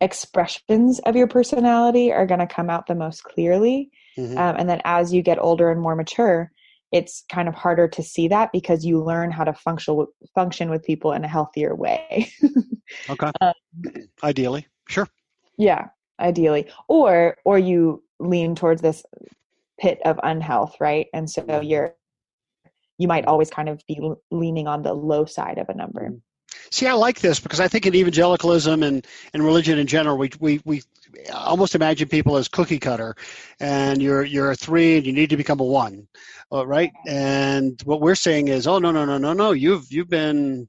expressions 0.00 0.98
of 1.00 1.14
your 1.14 1.26
personality 1.26 2.12
are 2.12 2.26
going 2.26 2.40
to 2.40 2.46
come 2.46 2.70
out 2.70 2.86
the 2.86 2.94
most 2.94 3.22
clearly 3.22 3.90
mm-hmm. 4.16 4.38
Um, 4.38 4.56
and 4.58 4.68
then 4.68 4.80
as 4.84 5.12
you 5.12 5.22
get 5.22 5.38
older 5.40 5.70
and 5.70 5.80
more 5.80 5.96
mature 5.96 6.50
it's 6.92 7.24
kind 7.30 7.48
of 7.48 7.54
harder 7.54 7.86
to 7.86 8.02
see 8.02 8.28
that 8.28 8.50
because 8.52 8.84
you 8.84 9.02
learn 9.02 9.30
how 9.30 9.44
to 9.44 9.52
function 9.52 10.06
function 10.34 10.70
with 10.70 10.82
people 10.82 11.12
in 11.12 11.24
a 11.24 11.28
healthier 11.28 11.74
way. 11.74 12.32
okay. 13.08 13.30
Um, 13.40 13.52
Ideally, 14.24 14.66
sure. 14.88 15.06
Yeah, 15.56 15.88
ideally. 16.18 16.66
Or 16.88 17.36
or 17.44 17.58
you 17.58 18.02
lean 18.18 18.56
towards 18.56 18.82
this 18.82 19.04
pit 19.78 20.00
of 20.04 20.18
unhealth, 20.22 20.76
right? 20.80 21.06
And 21.14 21.30
so 21.30 21.60
you're 21.60 21.94
you 22.98 23.06
might 23.06 23.26
always 23.26 23.48
kind 23.48 23.68
of 23.68 23.80
be 23.86 24.00
leaning 24.30 24.66
on 24.66 24.82
the 24.82 24.92
low 24.92 25.24
side 25.24 25.58
of 25.58 25.68
a 25.68 25.74
number. 25.74 26.14
See, 26.70 26.86
I 26.86 26.92
like 26.92 27.20
this 27.20 27.40
because 27.40 27.60
I 27.60 27.68
think 27.68 27.86
in 27.86 27.94
evangelicalism 27.94 28.82
and, 28.82 29.06
and 29.34 29.44
religion 29.44 29.78
in 29.78 29.86
general, 29.86 30.16
we, 30.16 30.30
we, 30.38 30.60
we 30.64 30.82
almost 31.32 31.74
imagine 31.74 32.08
people 32.08 32.36
as 32.36 32.48
cookie 32.48 32.78
cutter, 32.78 33.14
and 33.58 34.00
you're 34.00 34.22
you're 34.22 34.52
a 34.52 34.56
three 34.56 34.96
and 34.96 35.06
you 35.06 35.12
need 35.12 35.30
to 35.30 35.36
become 35.36 35.60
a 35.60 35.64
one, 35.64 36.06
uh, 36.52 36.66
right? 36.66 36.92
And 37.06 37.80
what 37.84 38.00
we're 38.00 38.14
saying 38.14 38.48
is, 38.48 38.66
oh 38.66 38.78
no 38.78 38.92
no 38.92 39.04
no 39.04 39.18
no 39.18 39.32
no, 39.32 39.52
you've 39.52 39.90
you've 39.90 40.08
been 40.08 40.68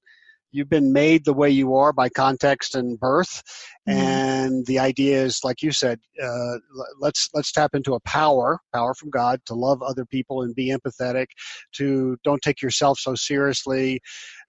you've 0.51 0.69
been 0.69 0.91
made 0.91 1.25
the 1.25 1.33
way 1.33 1.49
you 1.49 1.75
are 1.75 1.93
by 1.93 2.09
context 2.09 2.75
and 2.75 2.99
birth 2.99 3.41
mm-hmm. 3.87 3.97
and 3.97 4.65
the 4.65 4.79
idea 4.79 5.23
is 5.23 5.43
like 5.43 5.61
you 5.61 5.71
said 5.71 5.99
uh, 6.21 6.57
let's 6.99 7.29
let's 7.33 7.51
tap 7.51 7.73
into 7.73 7.93
a 7.93 7.99
power 8.01 8.59
power 8.73 8.93
from 8.93 9.09
god 9.09 9.39
to 9.45 9.53
love 9.53 9.81
other 9.81 10.05
people 10.05 10.43
and 10.43 10.55
be 10.55 10.69
empathetic 10.69 11.27
to 11.71 12.17
don't 12.23 12.41
take 12.41 12.61
yourself 12.61 12.99
so 12.99 13.15
seriously 13.15 13.99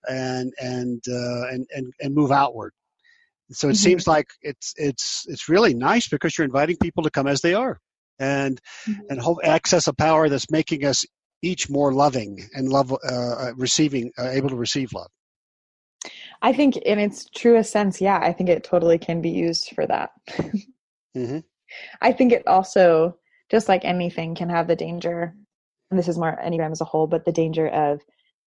and 0.09 0.53
and 0.61 1.03
uh, 1.09 1.49
and, 1.49 1.67
and 1.75 1.93
and 2.01 2.15
move 2.15 2.33
outward 2.33 2.73
so 3.51 3.69
it 3.69 3.73
mm-hmm. 3.73 3.77
seems 3.77 4.07
like 4.07 4.29
it's 4.41 4.75
it's 4.77 5.25
it's 5.29 5.49
really 5.49 5.75
nice 5.75 6.09
because 6.09 6.37
you're 6.37 6.45
inviting 6.45 6.77
people 6.77 7.03
to 7.03 7.11
come 7.11 7.27
as 7.27 7.41
they 7.41 7.55
are 7.55 7.79
and 8.19 8.61
mm-hmm. 8.87 9.01
and 9.11 9.21
hope 9.21 9.39
access 9.45 9.87
a 9.87 9.93
power 9.93 10.29
that's 10.29 10.51
making 10.51 10.85
us 10.85 11.05
each 11.43 11.69
more 11.69 11.93
loving 11.93 12.41
and 12.55 12.69
love 12.69 12.93
uh, 12.93 12.97
uh 13.05 13.53
receiving 13.57 14.13
uh, 14.19 14.29
able 14.29 14.49
to 14.49 14.57
receive 14.57 14.93
love 14.93 15.11
I 16.45 16.53
think 16.53 16.77
in 16.77 16.99
its 16.99 17.31
truest 17.31 17.71
sense, 17.71 18.01
yeah, 18.01 18.19
I 18.21 18.33
think 18.33 18.51
it 18.51 18.65
totally 18.65 18.99
can 18.99 19.23
be 19.23 19.31
used 19.31 19.71
for 19.77 19.87
that. 19.87 20.11
mm-hmm. 21.17 21.39
I 22.01 22.13
think 22.13 22.33
it 22.33 22.49
also 22.49 23.17
just 23.53 23.69
like 23.69 23.85
anything 23.85 24.35
can 24.35 24.49
have 24.49 24.67
the 24.67 24.75
danger 24.75 25.37
and 25.91 25.99
this 25.99 26.09
is 26.09 26.19
more 26.19 26.37
enneagram 26.43 26.73
as 26.73 26.81
a 26.81 26.87
whole 26.87 27.07
but 27.07 27.25
the 27.25 27.33
danger 27.33 27.69
of 27.69 28.01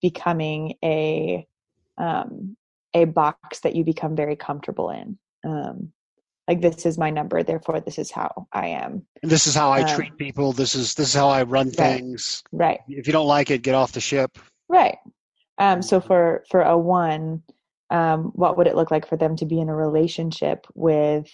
becoming 0.10 0.76
a 0.84 1.48
um 1.98 2.56
a 2.94 3.06
box 3.06 3.62
that 3.62 3.76
you 3.76 3.84
become 3.84 4.16
very 4.16 4.36
comfortable 4.36 4.92
in. 4.92 5.18
Um 5.44 5.92
like 6.48 6.62
this 6.62 6.86
is 6.86 6.96
my 7.00 7.10
number 7.10 7.42
therefore 7.42 7.80
this 7.80 7.98
is 7.98 8.12
how 8.12 8.48
i 8.54 8.68
am. 8.68 9.04
And 9.24 9.32
this 9.32 9.48
is 9.48 9.56
how 9.56 9.72
i 9.72 9.82
um, 9.82 9.96
treat 9.96 10.16
people. 10.16 10.54
This 10.54 10.76
is 10.76 10.94
this 10.94 11.08
is 11.08 11.14
how 11.16 11.30
i 11.30 11.42
run 11.42 11.72
things. 11.72 12.44
Right. 12.52 12.82
If 12.88 13.08
you 13.08 13.14
don't 13.14 13.26
like 13.26 13.50
it 13.50 13.64
get 13.64 13.74
off 13.74 13.94
the 13.94 14.00
ship. 14.00 14.38
Right. 14.70 14.98
Um 15.58 15.82
so 15.82 16.00
for 16.00 16.44
for 16.52 16.62
a 16.62 16.78
one 16.78 17.42
um 17.90 18.26
what 18.36 18.58
would 18.58 18.68
it 18.68 18.76
look 18.76 18.92
like 18.92 19.08
for 19.10 19.18
them 19.18 19.36
to 19.38 19.46
be 19.46 19.60
in 19.60 19.70
a 19.70 19.76
relationship 19.76 20.68
with 20.76 21.28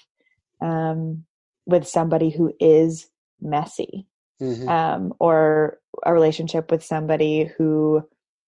um 0.62 1.26
with 1.66 1.88
somebody 1.88 2.30
who 2.30 2.54
is 2.60 3.08
messy? 3.42 4.08
Mm-hmm. 4.42 4.70
um 4.70 5.14
or 5.20 5.80
a 6.04 6.12
relationship 6.12 6.72
with 6.72 6.84
somebody 6.84 7.52
who 7.58 8.04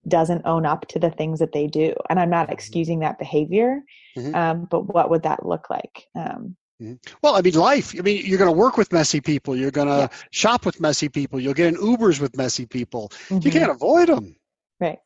doesn't 0.06 0.42
own 0.44 0.66
up 0.66 0.86
to 0.88 0.98
the 0.98 1.10
things 1.10 1.38
that 1.38 1.52
they 1.52 1.66
do 1.66 1.94
and 2.08 2.18
i'm 2.18 2.30
not 2.30 2.46
mm-hmm. 2.46 2.54
excusing 2.54 3.00
that 3.00 3.18
behavior 3.18 3.80
mm-hmm. 4.16 4.34
um, 4.34 4.66
but 4.70 4.82
what 4.82 5.10
would 5.10 5.22
that 5.22 5.46
look 5.46 5.70
like 5.70 6.06
um, 6.14 6.56
mm-hmm. 6.80 6.94
well 7.22 7.36
i 7.36 7.40
mean 7.40 7.54
life 7.54 7.94
i 7.98 8.02
mean 8.02 8.24
you're 8.24 8.38
going 8.38 8.50
to 8.50 8.56
work 8.56 8.76
with 8.76 8.92
messy 8.92 9.20
people 9.20 9.56
you're 9.56 9.70
going 9.70 9.88
to 9.88 10.10
yeah. 10.10 10.18
shop 10.30 10.66
with 10.66 10.80
messy 10.80 11.08
people 11.08 11.40
you'll 11.40 11.54
get 11.54 11.68
in 11.68 11.76
ubers 11.76 12.20
with 12.20 12.36
messy 12.36 12.66
people 12.66 13.08
mm-hmm. 13.28 13.38
you 13.42 13.50
can't 13.50 13.70
avoid 13.70 14.08
them 14.08 14.36
right 14.80 14.98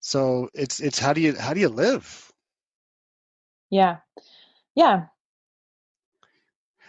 so 0.00 0.48
it's 0.54 0.80
it's 0.80 0.98
how 0.98 1.12
do 1.12 1.20
you 1.20 1.34
how 1.34 1.52
do 1.54 1.60
you 1.60 1.68
live 1.68 2.30
yeah 3.70 3.96
yeah 4.74 5.06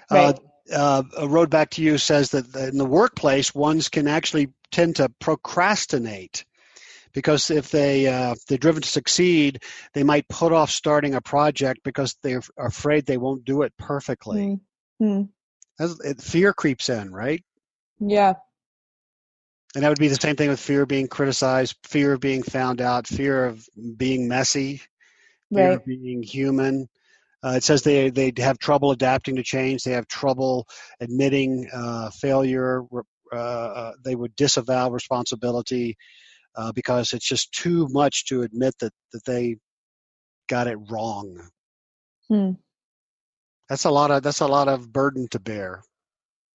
uh, 0.10 0.16
right. 0.16 0.40
Uh, 0.74 1.04
a 1.18 1.28
road 1.28 1.50
back 1.50 1.72
to 1.72 1.82
you 1.82 1.98
says 1.98 2.32
that 2.32 2.54
in 2.56 2.78
the 2.78 2.86
workplace, 2.86 3.56
ones 3.56 3.90
can 3.90 4.08
actually 4.08 4.50
tend 4.72 4.98
to 4.98 5.10
procrastinate 5.20 6.44
because 7.14 7.50
if 7.50 7.72
they 7.72 8.08
uh, 8.08 8.36
they're 8.48 8.58
driven 8.58 8.82
to 8.82 8.88
succeed, 8.88 9.64
they 9.94 10.04
might 10.04 10.28
put 10.28 10.52
off 10.52 10.70
starting 10.70 11.16
a 11.16 11.22
project 11.22 11.82
because 11.84 12.16
they're 12.22 12.44
afraid 12.58 13.06
they 13.06 13.18
won't 13.18 13.46
do 13.46 13.64
it 13.64 13.74
perfectly. 13.78 14.60
Mm-hmm. 15.02 15.24
fear 16.20 16.54
creeps 16.54 16.90
in, 16.90 17.12
right? 17.12 17.44
Yeah. 18.00 18.34
And 19.76 19.84
that 19.84 19.90
would 19.90 20.00
be 20.00 20.08
the 20.08 20.16
same 20.16 20.36
thing 20.36 20.50
with 20.50 20.60
fear 20.60 20.84
of 20.84 20.88
being 20.88 21.08
criticized, 21.08 21.76
fear 21.84 22.14
of 22.14 22.20
being 22.20 22.44
found 22.44 22.82
out, 22.82 23.08
fear 23.08 23.46
of 23.46 23.68
being 23.98 24.28
messy, 24.28 24.82
fear 25.54 25.70
right. 25.70 25.76
of 25.78 25.86
being 25.86 26.24
human. 26.24 26.88
Uh, 27.46 27.54
it 27.56 27.64
says 27.64 27.84
they 27.84 28.10
they 28.10 28.34
have 28.38 28.58
trouble 28.58 28.92
adapting 28.92 29.36
to 29.36 29.44
change. 29.44 29.84
They 29.84 29.92
have 29.92 30.08
trouble 30.08 30.68
admitting 31.00 31.70
uh, 31.72 32.10
failure. 32.12 32.84
Uh, 33.32 33.36
uh, 33.36 33.92
they 34.04 34.16
would 34.16 34.36
disavow 34.36 34.90
responsibility 34.90 35.96
uh, 36.56 36.72
because 36.72 37.14
it's 37.14 37.28
just 37.28 37.52
too 37.52 37.88
much 37.92 38.26
to 38.26 38.42
admit 38.42 38.74
that 38.80 38.94
that 39.14 39.24
they 39.26 39.58
got 40.50 40.68
it 40.68 40.78
wrong. 40.90 41.50
Hmm. 42.28 42.52
That's 43.70 43.86
a 43.86 43.92
lot 43.92 44.12
of 44.12 44.24
that's 44.24 44.42
a 44.42 44.48
lot 44.48 44.68
of 44.68 44.92
burden 44.92 45.28
to 45.32 45.40
bear, 45.40 45.84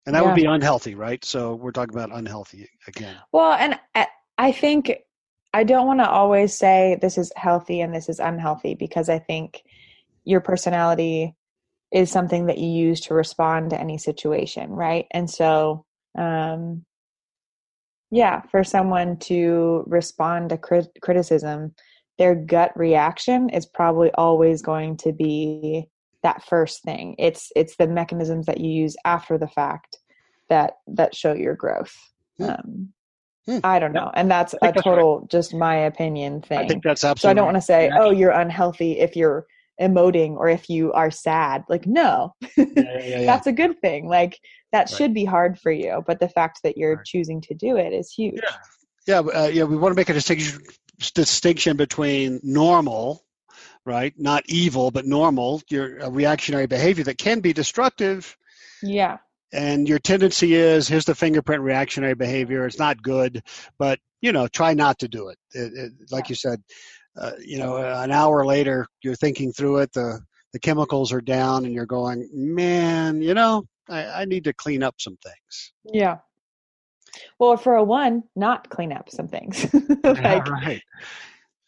and 0.07 0.15
that 0.17 0.23
yeah. 0.23 0.27
would 0.27 0.35
be 0.35 0.47
unhealthy, 0.47 0.95
right? 0.95 1.25
So 1.25 1.55
we're 1.55 1.73
talking 1.73 1.95
about 1.95 2.17
unhealthy 2.17 2.69
again. 2.89 3.15
Well, 3.31 3.53
and 3.53 3.79
I 4.39 4.51
think 4.51 4.93
I 5.55 5.65
don't 5.65 5.87
want 5.87 6.01
to 6.01 6.11
always 6.11 6.57
say 6.57 6.99
this 7.01 7.19
is 7.19 7.33
healthy 7.37 7.81
and 7.81 7.95
this 7.95 8.09
is 8.09 8.19
unhealthy 8.19 8.75
because 8.75 9.09
I 9.09 9.19
think 9.19 9.63
your 10.25 10.41
personality 10.41 11.35
is 11.93 12.11
something 12.11 12.47
that 12.47 12.59
you 12.59 12.69
use 12.69 13.01
to 13.03 13.15
respond 13.15 13.71
to 13.71 13.81
any 13.81 13.99
situation, 13.99 14.71
right? 14.71 15.07
And 15.11 15.29
so, 15.29 15.85
um, 16.19 16.85
yeah, 18.11 18.43
for 18.51 18.65
someone 18.65 19.19
to 19.19 19.85
respond 19.87 20.51
to 20.51 20.59
crit- 20.59 20.99
criticism, 21.01 21.75
their 22.19 22.35
gut 22.35 22.73
reaction 22.77 23.49
is 23.51 23.67
probably 23.67 24.11
always 24.13 24.63
going 24.63 24.97
to 24.99 25.13
be 25.13 25.89
that 26.23 26.45
first 26.45 26.83
thing. 26.83 27.15
It's 27.19 27.51
it's 27.57 27.77
the 27.77 27.89
mechanisms 27.89 28.47
that 28.47 28.61
you 28.61 28.71
use 28.71 28.97
after 29.05 29.39
the 29.39 29.49
fact 29.49 29.99
that 30.49 30.75
that 30.87 31.15
show 31.15 31.33
your 31.33 31.55
growth. 31.55 31.95
Hmm. 32.39 32.45
Um, 32.45 32.93
hmm. 33.47 33.59
I 33.65 33.79
don't 33.79 33.93
know, 33.93 34.11
and 34.15 34.31
that's 34.31 34.55
a 34.63 34.73
total 34.73 35.21
right. 35.21 35.31
just 35.31 35.55
my 35.55 35.75
opinion 35.77 36.43
thing. 36.43 36.59
I 36.59 36.69
think 36.69 36.85
that's 36.85 37.05
absolutely. 37.05 37.21
So 37.23 37.31
I 37.31 37.35
don't 37.35 37.47
want 37.47 37.57
to 37.57 37.63
say, 37.63 37.91
oh, 37.95 38.11
you're 38.11 38.31
unhealthy 38.31 39.01
if 39.01 39.17
you're 39.17 39.47
emoting 39.83 40.37
or 40.37 40.49
if 40.49 40.71
you 40.71 40.93
are 40.93 41.11
sad 41.11 41.65
like 41.69 41.87
no 41.87 42.35
yeah, 42.57 42.67
yeah, 42.77 43.01
yeah, 43.01 43.27
that's 43.27 43.47
a 43.47 43.53
good 43.53 43.81
thing. 43.81 44.07
Like 44.09 44.39
that 44.71 44.91
right. 44.91 44.97
should 44.97 45.15
be 45.15 45.25
hard 45.25 45.59
for 45.59 45.73
you 45.73 46.03
but 46.07 46.21
the 46.21 46.29
fact 46.29 46.61
that 46.63 46.77
you're 46.77 46.97
right. 46.97 47.05
choosing 47.05 47.41
to 47.43 47.55
do 47.55 47.77
it 47.77 47.93
is 47.93 48.11
huge. 48.11 48.41
Yeah. 48.43 48.57
Yeah, 49.05 49.19
uh, 49.19 49.51
yeah 49.53 49.65
we 49.65 49.77
want 49.77 49.93
to 49.93 49.97
make 49.97 50.09
a 50.09 50.15
distinction 50.15 50.61
distinction 51.15 51.77
between 51.77 52.41
normal 52.45 53.25
right 53.85 54.15
not 54.17 54.45
evil 54.47 54.93
but 54.93 55.05
normal 55.05 55.61
your 55.69 55.99
a 55.99 56.11
reactionary 56.11 56.67
behavior 56.67 57.05
that 57.05 57.19
can 57.19 57.41
be 57.41 57.53
destructive. 57.53 58.37
Yeah. 58.83 59.19
And 59.53 59.87
your 59.89 59.99
tendency 59.99 60.55
is 60.55 60.89
here's 60.89 61.05
the 61.05 61.15
fingerprint 61.15 61.63
reactionary 61.63 62.15
behavior 62.15 62.65
it's 62.65 62.79
not 62.79 63.03
good 63.03 63.43
but 63.79 63.99
you 64.21 64.33
know 64.33 64.47
try 64.47 64.73
not 64.73 65.01
to 65.01 65.09
do 65.09 65.29
it, 65.29 65.39
it, 65.53 65.73
it 65.75 65.93
like 66.11 66.29
you 66.29 66.37
said 66.37 66.63
uh, 67.17 67.33
you 67.45 67.59
know, 67.59 67.77
an 67.77 68.11
hour 68.11 68.45
later, 68.45 68.87
you're 69.03 69.15
thinking 69.15 69.53
through 69.53 69.79
it, 69.79 69.93
the, 69.93 70.21
the 70.53 70.59
chemicals 70.59 71.13
are 71.13 71.21
down, 71.21 71.65
and 71.65 71.75
you're 71.75 71.87
going, 71.87 72.29
man, 72.33 73.21
you 73.23 73.35
know, 73.35 73.65
I, 73.89 74.23
I 74.23 74.25
need 74.25 74.45
to 74.45 74.53
clean 74.53 74.83
up 74.83 74.95
some 74.99 75.17
things. 75.23 75.73
Yeah. 75.85 76.19
Well, 77.39 77.57
for 77.57 77.77
a 77.77 77.85
one, 77.85 78.23
not 78.37 78.71
clean 78.71 78.93
up 78.93 79.11
some 79.11 79.29
things. 79.29 79.67
like, 80.05 80.17
yeah, 80.17 80.49
right. 80.49 80.83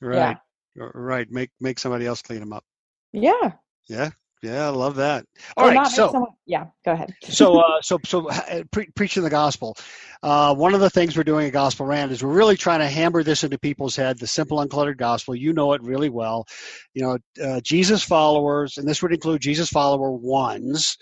Right. 0.01 0.37
Yeah. 0.77 0.89
Right. 0.95 1.31
Make 1.31 1.51
make 1.61 1.79
somebody 1.79 2.07
else 2.07 2.21
clean 2.23 2.41
them 2.41 2.53
up. 2.53 2.65
Yeah. 3.13 3.53
Yeah. 3.89 4.11
Yeah, 4.45 4.67
I 4.67 4.69
love 4.69 4.97
that. 4.97 5.25
All 5.57 5.67
right, 5.67 5.87
so 5.87 6.13
someone, 6.13 6.33
yeah, 6.45 6.67
go 6.85 6.93
ahead. 6.93 7.15
so, 7.23 7.61
uh, 7.61 7.81
so, 7.81 7.99
so, 8.05 8.29
uh, 8.29 8.65
pre- 8.71 8.91
preaching 8.95 9.23
the 9.23 9.31
gospel. 9.31 9.75
Uh, 10.23 10.55
one 10.55 10.75
of 10.75 10.81
the 10.81 10.91
things 10.91 11.17
we're 11.17 11.25
doing 11.25 11.47
at 11.47 11.53
Gospel 11.55 11.87
Rant 11.87 12.13
is 12.13 12.23
we're 12.23 12.31
really 12.31 12.57
trying 12.57 12.81
to 12.81 12.87
hammer 12.87 13.23
this 13.23 13.43
into 13.43 13.59
people's 13.59 13.97
head. 13.97 14.19
The 14.19 14.27
simple, 14.27 14.59
uncluttered 14.59 14.99
gospel. 14.99 15.35
You 15.35 15.55
know 15.55 15.73
it 15.73 15.83
really 15.83 16.11
well. 16.11 16.47
You 16.93 17.03
know, 17.03 17.19
uh, 17.43 17.61
Jesus 17.63 18.03
followers, 18.03 18.77
and 18.77 18.87
this 18.87 19.03
would 19.03 19.15
include 19.15 19.41
Jesus 19.41 19.71
follower 19.71 20.13
ones 20.13 20.99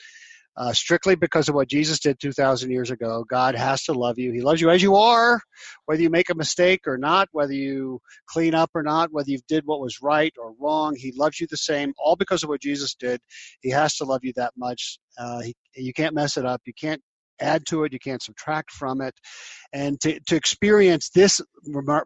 uh, 0.56 0.72
strictly 0.72 1.14
because 1.14 1.48
of 1.48 1.54
what 1.54 1.68
Jesus 1.68 1.98
did 2.00 2.20
2,000 2.20 2.70
years 2.70 2.90
ago. 2.90 3.24
God 3.28 3.54
has 3.54 3.84
to 3.84 3.92
love 3.92 4.18
you. 4.18 4.32
He 4.32 4.42
loves 4.42 4.60
you 4.60 4.70
as 4.70 4.82
you 4.82 4.96
are, 4.96 5.40
whether 5.86 6.02
you 6.02 6.10
make 6.10 6.30
a 6.30 6.34
mistake 6.34 6.82
or 6.86 6.98
not, 6.98 7.28
whether 7.32 7.54
you 7.54 8.00
clean 8.26 8.54
up 8.54 8.70
or 8.74 8.82
not, 8.82 9.12
whether 9.12 9.30
you 9.30 9.38
did 9.48 9.64
what 9.66 9.80
was 9.80 10.02
right 10.02 10.32
or 10.38 10.54
wrong. 10.60 10.94
He 10.96 11.12
loves 11.16 11.40
you 11.40 11.46
the 11.50 11.56
same, 11.56 11.94
all 11.98 12.16
because 12.16 12.42
of 12.42 12.48
what 12.48 12.60
Jesus 12.62 12.94
did. 12.94 13.20
He 13.60 13.70
has 13.70 13.96
to 13.96 14.04
love 14.04 14.20
you 14.24 14.32
that 14.36 14.52
much. 14.56 14.98
Uh, 15.18 15.40
he, 15.40 15.54
you 15.74 15.92
can't 15.92 16.14
mess 16.14 16.36
it 16.36 16.44
up. 16.44 16.60
You 16.66 16.74
can't 16.74 17.02
add 17.40 17.66
to 17.66 17.84
it. 17.84 17.92
You 17.92 17.98
can't 17.98 18.22
subtract 18.22 18.70
from 18.70 19.00
it. 19.00 19.14
And 19.72 20.00
to, 20.02 20.20
to 20.28 20.36
experience 20.36 21.10
this 21.10 21.40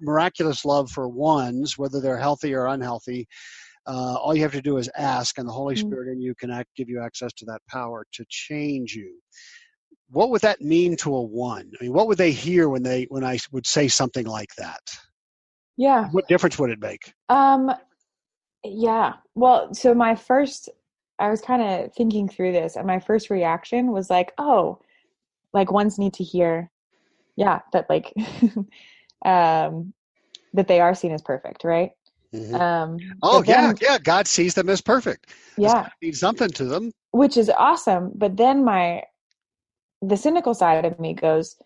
miraculous 0.01 0.65
love 0.65 0.91
for 0.91 1.09
ones, 1.09 1.77
whether 1.77 2.01
they're 2.01 2.19
healthy 2.19 2.55
or 2.55 2.67
unhealthy, 2.67 3.27
uh, 3.87 4.16
all 4.16 4.35
you 4.35 4.42
have 4.42 4.53
to 4.53 4.62
do 4.62 4.79
is 4.79 4.90
ask, 4.96 5.38
and 5.38 5.49
the 5.49 5.53
Holy 5.53 5.75
mm-hmm. 5.75 5.88
Spirit 5.88 6.12
in 6.12 6.20
you 6.20 6.35
can 6.35 6.51
act, 6.51 6.70
give 6.77 6.88
you 6.88 7.01
access 7.01 7.33
to 7.35 7.44
that 7.46 7.61
power 7.68 8.07
to 8.12 8.25
change 8.29 8.94
you. 8.94 9.20
What 10.11 10.31
would 10.31 10.42
that 10.42 10.61
mean 10.61 10.96
to 10.99 11.14
a 11.14 11.22
one? 11.22 11.70
I 11.81 11.85
mean, 11.85 11.92
what 11.92 12.07
would 12.09 12.18
they 12.18 12.33
hear 12.33 12.68
when 12.68 12.83
they 12.83 13.05
when 13.09 13.25
I 13.25 13.38
would 13.53 13.66
say 13.66 13.88
something 13.88 14.27
like 14.27 14.55
that? 14.57 14.81
Yeah. 15.77 16.09
What 16.11 16.29
difference 16.29 16.59
would 16.59 16.70
it 16.70 16.81
make? 16.81 17.12
Um, 17.29 17.70
yeah. 18.64 19.14
Well, 19.35 19.75
so 19.75 19.94
my 19.94 20.14
first, 20.14 20.68
I 21.18 21.29
was 21.29 21.40
kind 21.40 21.62
of 21.62 21.94
thinking 21.94 22.29
through 22.29 22.53
this, 22.53 22.77
and 22.77 22.87
my 22.87 22.99
first 22.99 23.31
reaction 23.31 23.92
was 23.92 24.11
like, 24.11 24.33
oh, 24.38 24.81
like 25.53 25.70
ones 25.70 25.99
need 25.99 26.14
to 26.14 26.25
hear, 26.25 26.70
yeah, 27.37 27.61
that 27.72 27.88
like, 27.88 28.12
um, 29.25 29.92
that 30.55 30.68
they 30.68 30.81
are 30.81 30.94
seen 30.94 31.12
as 31.12 31.22
perfect, 31.22 31.64
right? 31.64 31.90
Mm-hmm. 32.35 32.55
Um, 32.55 32.99
oh 33.23 33.43
yeah, 33.47 33.69
then, 33.69 33.77
yeah. 33.81 33.99
God 33.99 34.27
sees 34.27 34.55
them 34.55 34.69
as 34.69 34.81
perfect. 34.81 35.31
Yeah, 35.57 35.89
means 36.03 36.21
something 36.21 36.49
to 36.51 36.65
them, 36.65 36.93
which 37.12 37.37
is 37.37 37.51
awesome. 37.51 38.12
But 38.15 38.37
then 38.37 38.65
my 38.65 39.03
the 40.03 40.17
cynical 40.17 40.55
side 40.55 40.85
of 40.85 40.99
me 40.99 41.15
goes, 41.15 41.57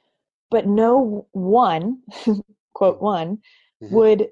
but 0.50 0.66
no 0.66 1.26
one, 1.32 2.02
quote 2.74 2.96
mm-hmm. 2.96 3.04
one, 3.04 3.38
mm-hmm. 3.82 3.94
would 3.94 4.28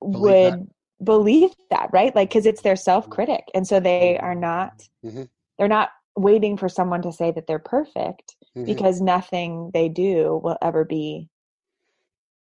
believe 0.00 0.20
would 0.20 0.52
that. 0.52 1.04
believe 1.04 1.50
that, 1.70 1.90
right? 1.92 2.14
Like 2.14 2.30
because 2.30 2.46
it's 2.46 2.62
their 2.62 2.76
self 2.76 3.08
critic, 3.08 3.44
and 3.54 3.66
so 3.66 3.80
they 3.80 4.18
are 4.18 4.34
not. 4.34 4.86
Mm-hmm. 5.04 5.24
They're 5.58 5.68
not 5.68 5.90
waiting 6.16 6.56
for 6.56 6.68
someone 6.68 7.02
to 7.02 7.12
say 7.12 7.30
that 7.30 7.46
they're 7.46 7.58
perfect 7.58 8.36
mm-hmm. 8.56 8.64
because 8.64 9.00
nothing 9.00 9.70
they 9.72 9.88
do 9.88 10.40
will 10.42 10.58
ever 10.60 10.84
be 10.84 11.28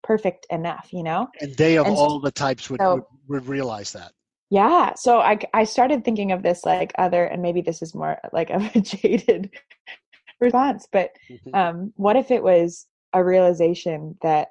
perfect 0.06 0.46
enough, 0.50 0.88
you 0.92 1.02
know? 1.02 1.28
And 1.40 1.54
they 1.56 1.76
of 1.76 1.86
and 1.86 1.96
all 1.96 2.20
the 2.20 2.30
types 2.30 2.70
would, 2.70 2.80
so, 2.80 2.94
would, 2.94 3.04
would 3.28 3.46
realize 3.48 3.92
that. 3.92 4.12
Yeah. 4.50 4.94
So 4.94 5.18
I, 5.20 5.38
I 5.52 5.64
started 5.64 6.04
thinking 6.04 6.30
of 6.32 6.42
this 6.42 6.64
like 6.64 6.92
other, 6.98 7.24
and 7.24 7.42
maybe 7.42 7.60
this 7.62 7.82
is 7.82 7.94
more 7.94 8.18
like 8.32 8.50
of 8.50 8.62
a 8.76 8.80
jaded 8.80 9.50
response. 10.40 10.86
But 10.90 11.10
Mhm. 11.30 11.54
um, 11.54 11.92
what 11.96 12.16
if 12.16 12.30
it 12.30 12.42
was 12.42 12.86
a 13.12 13.24
realization 13.24 14.16
that 14.22 14.48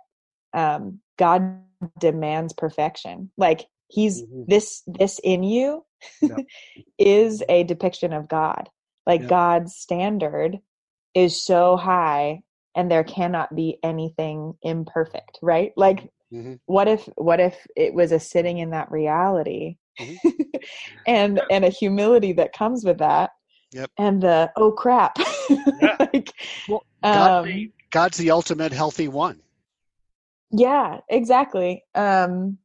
um, 0.54 1.00
God 1.18 1.62
demands 2.00 2.54
perfection? 2.54 3.32
Like 3.38 3.66
He's 3.88 4.24
Mhm. 4.24 4.46
this 4.48 4.82
this 4.88 5.20
in 5.24 5.44
you 5.44 5.86
Yep. 6.22 6.40
is 6.98 7.44
a 7.48 7.64
depiction 7.64 8.14
of 8.14 8.28
God. 8.28 8.70
Like 9.06 9.22
Yep. 9.22 9.30
God's 9.30 9.76
standard 9.76 10.60
is 11.14 11.40
so 11.42 11.78
high, 11.78 12.42
and 12.76 12.92
there 12.92 13.04
cannot 13.04 13.56
be 13.56 13.78
anything 13.84 14.54
imperfect, 14.62 15.40
right? 15.42 15.72
Like 15.78 16.10
Mhm. 16.32 16.60
what 16.66 16.88
if 16.88 17.08
what 17.16 17.40
if 17.40 17.56
it 17.76 17.94
was 17.94 18.12
a 18.12 18.20
sitting 18.20 18.58
in 18.60 18.72
that 18.72 18.92
reality 18.92 19.78
Mhm. 20.00 20.18
and 21.08 21.42
and 21.50 21.64
a 21.66 21.70
humility 21.70 22.34
that 22.34 22.54
comes 22.54 22.84
with 22.84 22.98
that 23.00 23.30
Yep. 23.72 23.92
and 23.98 24.22
the 24.22 24.52
oh 24.58 24.72
crap 24.72 25.18
Yeah. 25.50 25.98
like 26.00 26.32
Well, 26.68 26.84
God's, 27.04 27.46
um, 27.46 27.46
the, 27.46 27.72
God's 27.92 28.18
the 28.18 28.32
ultimate 28.32 28.72
healthy 28.74 29.08
one. 29.08 29.42
yeah 30.52 31.00
exactly 31.10 31.84
um 31.96 32.58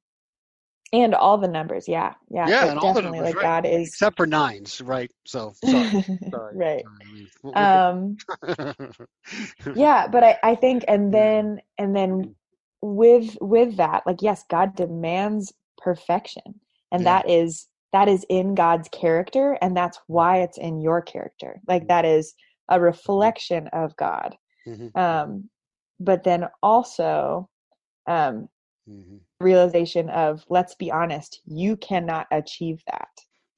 and 0.92 1.14
all 1.14 1.38
the 1.38 1.48
numbers 1.48 1.88
yeah 1.88 2.14
yeah 2.31 2.48
Yeah, 2.48 2.61
but 2.62 2.70
and 2.70 2.79
all 2.79 2.92
the 2.92 3.03
definitely 3.03 3.18
numbers, 3.18 3.35
like 3.35 3.37
right. 3.37 3.64
god 3.64 3.66
is 3.66 3.88
Except 3.88 4.16
for 4.16 4.26
nines, 4.26 4.81
right? 4.81 5.11
So 5.24 5.53
sorry. 5.64 6.05
sorry. 6.31 6.57
right 6.57 6.85
Sorry. 7.42 7.57
um 7.57 8.16
yeah 9.76 10.07
but 10.09 10.22
i 10.24 10.38
i 10.42 10.55
think 10.55 10.85
and 10.88 11.12
then 11.12 11.61
and 11.79 11.94
then 11.94 12.35
with 12.83 13.37
with 13.40 13.76
that 13.76 14.03
like 14.07 14.22
yes 14.22 14.44
god 14.48 14.74
demands 14.74 15.53
perfection 15.79 16.42
and 16.92 17.03
Yeah. 17.03 17.22
that 17.22 17.31
is 17.31 17.68
that 17.92 18.09
is 18.09 18.24
in 18.29 18.55
god's 18.55 18.88
character 18.88 19.57
and 19.61 19.76
that's 19.76 19.98
why 20.07 20.38
it's 20.38 20.59
in 20.59 20.81
your 20.81 21.00
character 21.03 21.61
like 21.68 21.88
that 21.88 22.05
is 22.05 22.35
a 22.68 22.81
reflection 22.81 23.68
of 23.72 23.96
god 23.96 24.37
Mhm. 24.66 24.90
um 24.96 25.48
but 25.98 26.24
then 26.24 26.46
also 26.62 27.48
um 28.07 28.48
Mhm. 28.90 29.20
realization 29.40 30.11
of 30.11 30.44
let's 30.48 30.74
be 30.74 30.90
honest 30.90 31.40
you 31.46 31.76
cannot 31.76 32.26
achieve 32.31 32.83
that 32.87 33.09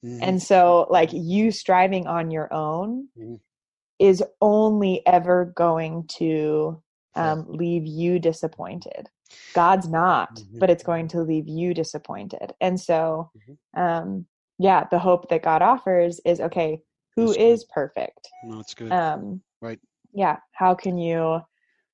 Mhm. 0.05 0.19
and 0.21 0.41
so 0.41 0.87
like 0.89 1.09
you 1.11 1.51
striving 1.51 2.07
on 2.07 2.31
your 2.31 2.53
own 2.53 3.09
Mhm. 3.17 3.39
is 3.99 4.23
only 4.41 5.05
ever 5.05 5.45
going 5.55 6.05
to 6.07 6.81
um, 7.15 7.45
leave 7.47 7.85
you 7.85 8.17
disappointed 8.19 9.09
god's 9.53 9.87
not 9.89 10.29
Mhm. 10.39 10.59
but 10.59 10.69
it's 10.69 10.83
going 10.83 11.07
to 11.09 11.21
leave 11.21 11.47
you 11.47 11.73
disappointed 11.73 12.53
and 12.61 12.79
so 12.79 13.29
Mhm. 13.35 13.57
um 13.75 14.25
yeah 14.57 14.87
the 14.89 14.99
hope 14.99 15.29
that 15.29 15.43
god 15.43 15.61
offers 15.61 16.19
is 16.25 16.39
okay 16.39 16.81
who 17.15 17.27
That's 17.27 17.37
is 17.37 17.63
good. 17.65 17.69
perfect 17.73 18.29
no, 18.45 18.59
it's 18.59 18.73
good. 18.73 18.91
um 18.91 19.43
Right. 19.61 19.79
yeah 20.13 20.37
how 20.53 20.73
can 20.75 20.97
you 20.97 21.41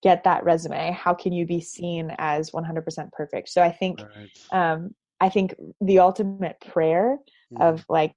get 0.01 0.23
that 0.23 0.43
resume 0.43 0.91
how 0.91 1.13
can 1.13 1.33
you 1.33 1.45
be 1.45 1.59
seen 1.61 2.13
as 2.17 2.51
100% 2.51 3.11
perfect? 3.11 3.49
So 3.49 3.61
i 3.61 3.71
think 3.71 3.99
right. 3.99 4.29
um 4.51 4.93
i 5.19 5.29
think 5.29 5.55
the 5.81 5.99
ultimate 5.99 6.59
prayer 6.61 7.17
of 7.59 7.85
like 7.89 8.15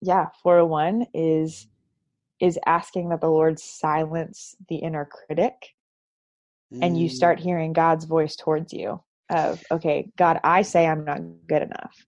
yeah 0.00 0.26
401 0.42 1.06
is 1.14 1.66
is 2.40 2.58
asking 2.66 3.10
that 3.10 3.20
the 3.20 3.28
lord 3.28 3.58
silence 3.58 4.56
the 4.68 4.76
inner 4.76 5.04
critic 5.06 5.54
and 6.80 6.98
you 6.98 7.08
Mm, 7.08 7.10
start 7.10 7.38
hearing 7.40 7.72
god's 7.72 8.04
voice 8.04 8.36
towards 8.36 8.72
you 8.72 9.00
of 9.30 9.62
okay 9.70 10.10
god 10.16 10.40
i 10.44 10.62
say 10.62 10.86
i'm 10.86 11.04
not 11.04 11.20
good 11.46 11.62
enough 11.62 12.06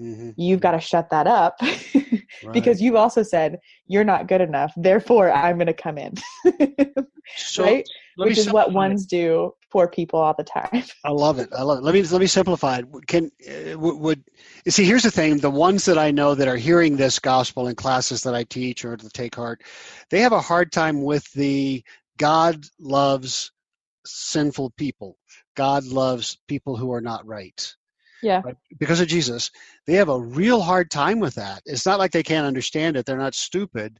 mhm. 0.00 0.34
you've 0.36 0.60
got 0.60 0.72
to 0.72 0.80
shut 0.80 1.10
that 1.10 1.26
up 1.26 1.58
because 2.52 2.80
you've 2.80 2.96
also 2.96 3.22
said 3.22 3.58
you're 3.86 4.04
not 4.04 4.26
good 4.26 4.40
enough 4.40 4.72
therefore 4.76 5.30
i'm 5.30 5.56
going 5.56 5.66
to 5.66 5.74
come 5.74 5.98
in 5.98 6.14
so 7.36 7.64
right 7.64 7.88
which 8.16 8.38
is 8.38 8.50
what 8.50 8.66
simplify 8.66 8.70
it. 8.70 8.88
ones 8.88 9.06
do 9.06 9.52
for 9.70 9.88
people 9.88 10.20
all 10.20 10.34
the 10.36 10.44
time 10.44 10.84
I 11.04 11.10
love 11.10 11.38
it. 11.38 11.48
I 11.56 11.62
love 11.62 11.78
it. 11.78 11.84
Let 11.84 11.94
me 11.94 12.02
let 12.02 12.20
me 12.20 12.26
simplify 12.26 12.78
it. 12.78 12.86
Can 13.08 13.30
uh, 13.48 13.78
would, 13.78 13.98
would 13.98 14.24
see? 14.68 14.84
Here's 14.84 15.02
the 15.02 15.10
thing: 15.10 15.38
the 15.38 15.50
ones 15.50 15.84
that 15.86 15.98
I 15.98 16.12
know 16.12 16.34
that 16.34 16.46
are 16.46 16.56
hearing 16.56 16.96
this 16.96 17.18
gospel 17.18 17.66
in 17.66 17.74
classes 17.74 18.22
that 18.22 18.34
I 18.34 18.44
teach 18.44 18.84
or 18.84 18.96
to 18.96 19.08
take 19.08 19.34
heart, 19.34 19.62
they 20.10 20.20
have 20.20 20.32
a 20.32 20.40
hard 20.40 20.70
time 20.70 21.02
with 21.02 21.30
the 21.32 21.82
God 22.18 22.64
loves 22.78 23.50
sinful 24.06 24.70
people. 24.76 25.16
God 25.56 25.84
loves 25.84 26.38
people 26.46 26.76
who 26.76 26.92
are 26.92 27.00
not 27.00 27.26
right. 27.26 27.74
Yeah. 28.22 28.42
Right? 28.44 28.56
Because 28.78 29.00
of 29.00 29.08
Jesus, 29.08 29.50
they 29.86 29.94
have 29.94 30.08
a 30.08 30.20
real 30.20 30.60
hard 30.60 30.90
time 30.90 31.18
with 31.18 31.34
that. 31.34 31.62
It's 31.66 31.86
not 31.86 31.98
like 31.98 32.12
they 32.12 32.22
can't 32.22 32.46
understand 32.46 32.96
it. 32.96 33.04
They're 33.04 33.16
not 33.16 33.34
stupid. 33.34 33.98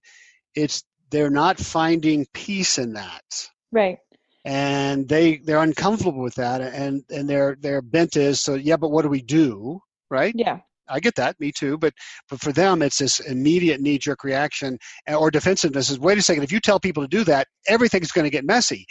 It's 0.55 0.85
they're 1.11 1.31
not 1.31 1.59
finding 1.59 2.27
peace 2.33 2.79
in 2.79 2.95
that. 2.95 3.25
Right. 3.71 3.99
And 4.45 5.09
they 5.09 5.39
they're 5.39 5.63
uncomfortable 5.63 6.23
with 6.23 6.35
that 6.37 6.61
and 6.61 7.05
and 7.11 7.29
their 7.29 7.57
their 7.61 7.81
bent 7.81 8.17
is 8.17 8.41
so 8.41 8.55
yeah 8.55 8.77
but 8.77 8.91
what 8.91 9.03
do 9.03 9.09
we 9.09 9.23
do 9.23 9.81
right? 10.11 10.35
Yeah. 10.37 10.59
I 10.89 11.01
get 11.01 11.15
that. 11.15 11.39
Me 11.39 11.53
too. 11.53 11.79
But 11.79 11.95
but 12.29 12.41
for 12.41 12.53
them 12.53 12.83
it's 12.83 12.99
this 12.99 13.21
immediate 13.21 13.81
knee 13.81 13.99
jerk 13.99 14.25
reaction 14.25 14.79
uh, 15.09 15.15
or 15.15 15.31
defensiveness 15.31 15.91
is 15.91 15.99
wait 15.99 16.19
a 16.19 16.23
second. 16.23 16.43
If 16.43 16.53
you 16.53 16.61
tell 16.61 16.81
people 16.81 17.03
to 17.03 17.09
do 17.09 17.25
that 17.25 17.47
everything's 17.69 18.13
going 18.13 18.25
to 18.25 18.31
get 18.31 18.45
messy 18.45 18.87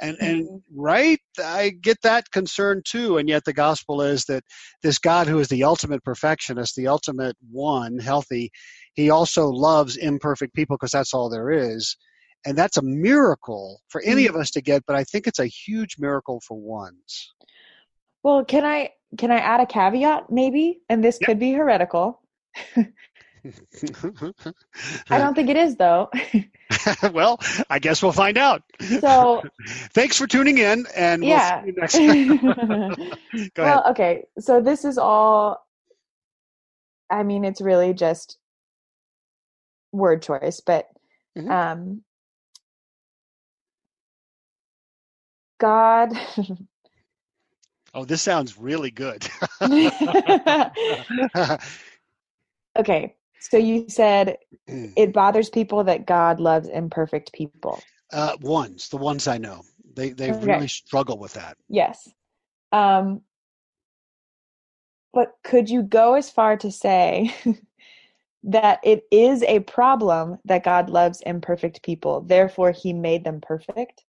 and 0.00 0.16
and 0.20 0.48
Mhm. 0.48 0.62
right 0.74 1.20
i 1.44 1.70
get 1.80 1.98
that 2.02 2.30
concern 2.30 2.82
too 2.86 3.18
and 3.18 3.28
yet 3.28 3.44
the 3.44 3.52
gospel 3.52 4.02
is 4.02 4.24
that 4.24 4.42
this 4.82 4.98
god 4.98 5.26
who 5.26 5.38
is 5.38 5.48
the 5.48 5.64
ultimate 5.64 6.02
perfectionist 6.04 6.74
the 6.76 6.86
ultimate 6.88 7.36
one 7.50 7.98
healthy 7.98 8.50
he 8.94 9.10
also 9.10 9.48
loves 9.48 9.96
imperfect 9.96 10.54
people 10.54 10.76
because 10.76 10.90
that's 10.92 11.14
all 11.14 11.28
there 11.28 11.50
is 11.50 11.96
and 12.44 12.56
that's 12.58 12.76
a 12.76 12.82
miracle 12.82 13.80
for 13.88 14.02
any 14.02 14.26
of 14.26 14.36
us 14.36 14.50
to 14.50 14.60
get 14.60 14.82
but 14.86 14.96
i 14.96 15.04
think 15.04 15.26
it's 15.26 15.38
a 15.38 15.46
huge 15.46 15.96
miracle 15.98 16.40
for 16.46 16.58
ones 16.58 17.34
Well, 18.22 18.44
can 18.44 18.64
I 18.64 18.90
can 19.18 19.30
I 19.30 19.38
add 19.38 19.60
a 19.60 19.66
caveat 19.66 20.30
maybe? 20.30 20.80
And 20.88 21.04
this 21.04 21.18
Yep. 21.20 21.30
could 21.30 21.38
be 21.38 21.52
heretical. 21.52 22.22
I 25.10 25.18
don't 25.18 25.34
think 25.34 25.50
it 25.50 25.56
is 25.56 25.76
though. 25.76 26.10
well 27.12 27.38
i 27.70 27.78
guess 27.78 28.02
we'll 28.02 28.12
find 28.12 28.38
out 28.38 28.62
so 28.80 29.42
thanks 29.94 30.16
for 30.18 30.26
tuning 30.26 30.58
in 30.58 30.86
and 30.96 31.26
we'll 31.26 31.38
yeah. 31.38 31.62
see 31.62 31.66
you 31.66 31.74
next 31.76 32.02
time 32.04 32.26
go 33.54 33.64
ahead 33.64 33.80
well, 33.80 33.90
okay. 33.90 34.24
So 34.38 34.60
this 34.60 34.84
is 34.84 34.98
all 34.98 35.66
I 37.10 37.22
mean, 37.24 37.44
it's 37.44 37.60
really 37.60 37.92
just 37.94 38.38
word 39.92 40.22
choice, 40.22 40.60
but 40.60 40.88
Mhm. 41.38 41.50
um 41.50 42.02
God 45.60 46.12
oh 47.94 48.04
this 48.04 48.22
sounds 48.22 48.58
really 48.58 48.90
good 48.90 49.26
Okay. 52.78 53.16
So 53.50 53.56
you 53.58 53.88
said 53.88 54.38
it 54.96 55.12
bothers 55.12 55.50
people 55.50 55.84
that 55.84 56.06
God 56.06 56.40
loves 56.40 56.68
imperfect 56.68 57.32
people. 57.32 57.82
uh, 58.12 58.36
ones 58.40 58.88
the 58.88 58.96
ones 58.96 59.26
i 59.28 59.38
know 59.38 59.62
they 59.94 60.10
they 60.10 60.30
Okay. 60.30 60.42
really 60.46 60.68
struggle 60.68 61.18
with 61.18 61.32
that 61.34 61.56
Yes. 61.68 62.08
Um, 62.72 63.22
but 65.12 65.32
could 65.44 65.68
you 65.68 65.82
go 65.82 66.14
as 66.14 66.30
far 66.30 66.56
to 66.58 66.70
say 66.70 67.34
that 68.44 68.80
it 68.82 69.04
is 69.10 69.42
a 69.42 69.60
problem 69.60 70.38
that 70.44 70.64
God 70.64 70.90
loves 70.90 71.20
imperfect 71.22 71.82
people, 71.82 72.22
therefore 72.22 72.72
he 72.72 72.92
made 72.92 73.24
them 73.24 73.40
perfect? 73.40 74.04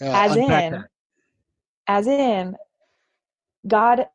uh, 0.00 0.06
As 0.14 0.36
in, 0.36 0.72
that. 0.72 0.88
as 1.86 2.06
in, 2.06 2.56
God 3.66 4.06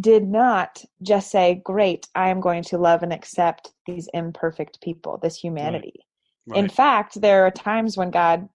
did 0.00 0.26
not 0.28 0.84
just 1.02 1.30
say, 1.30 1.60
Great, 1.64 2.08
I 2.14 2.28
am 2.30 2.40
going 2.40 2.62
to 2.64 2.78
love 2.78 3.02
and 3.02 3.12
accept 3.12 3.72
these 3.86 4.08
imperfect 4.14 4.80
people, 4.80 5.18
this 5.22 5.36
humanity. 5.36 6.06
In 6.54 6.64
Right. 6.64 6.72
fact, 6.72 7.20
there 7.20 7.46
are 7.46 7.50
times 7.50 7.96
when 7.96 8.10
God 8.10 8.48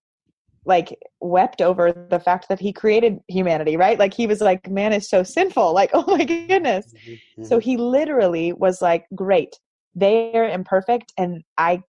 like 0.65 0.97
wept 1.21 1.62
over 1.62 1.93
the 2.10 2.19
fact 2.19 2.49
that 2.49 2.60
he 2.60 2.73
created 2.73 3.19
humanity, 3.30 3.77
right? 3.77 3.97
Like 3.97 4.13
he 4.13 4.27
was 4.27 4.41
like, 4.41 4.69
man 4.69 4.91
is 4.93 5.10
so 5.10 5.23
sinful. 5.23 5.73
Like, 5.73 5.91
oh 5.93 6.03
my 6.08 6.25
goodness. 6.25 6.93
Mhm, 6.93 7.19
So 7.41 7.58
mhm. 7.58 7.63
he 7.63 7.77
literally 7.77 8.53
was 8.53 8.82
like, 8.82 9.06
great. 9.15 9.58
They're 9.95 10.49
imperfect 10.49 11.13
and 11.17 11.43
I 11.58 11.82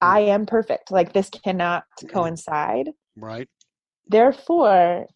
I 0.00 0.20
am 0.20 0.46
perfect. 0.46 0.90
Like 0.90 1.12
this 1.12 1.28
cannot 1.28 1.84
coincide. 2.08 2.90
right 3.16 3.48
Therefore, 4.08 5.06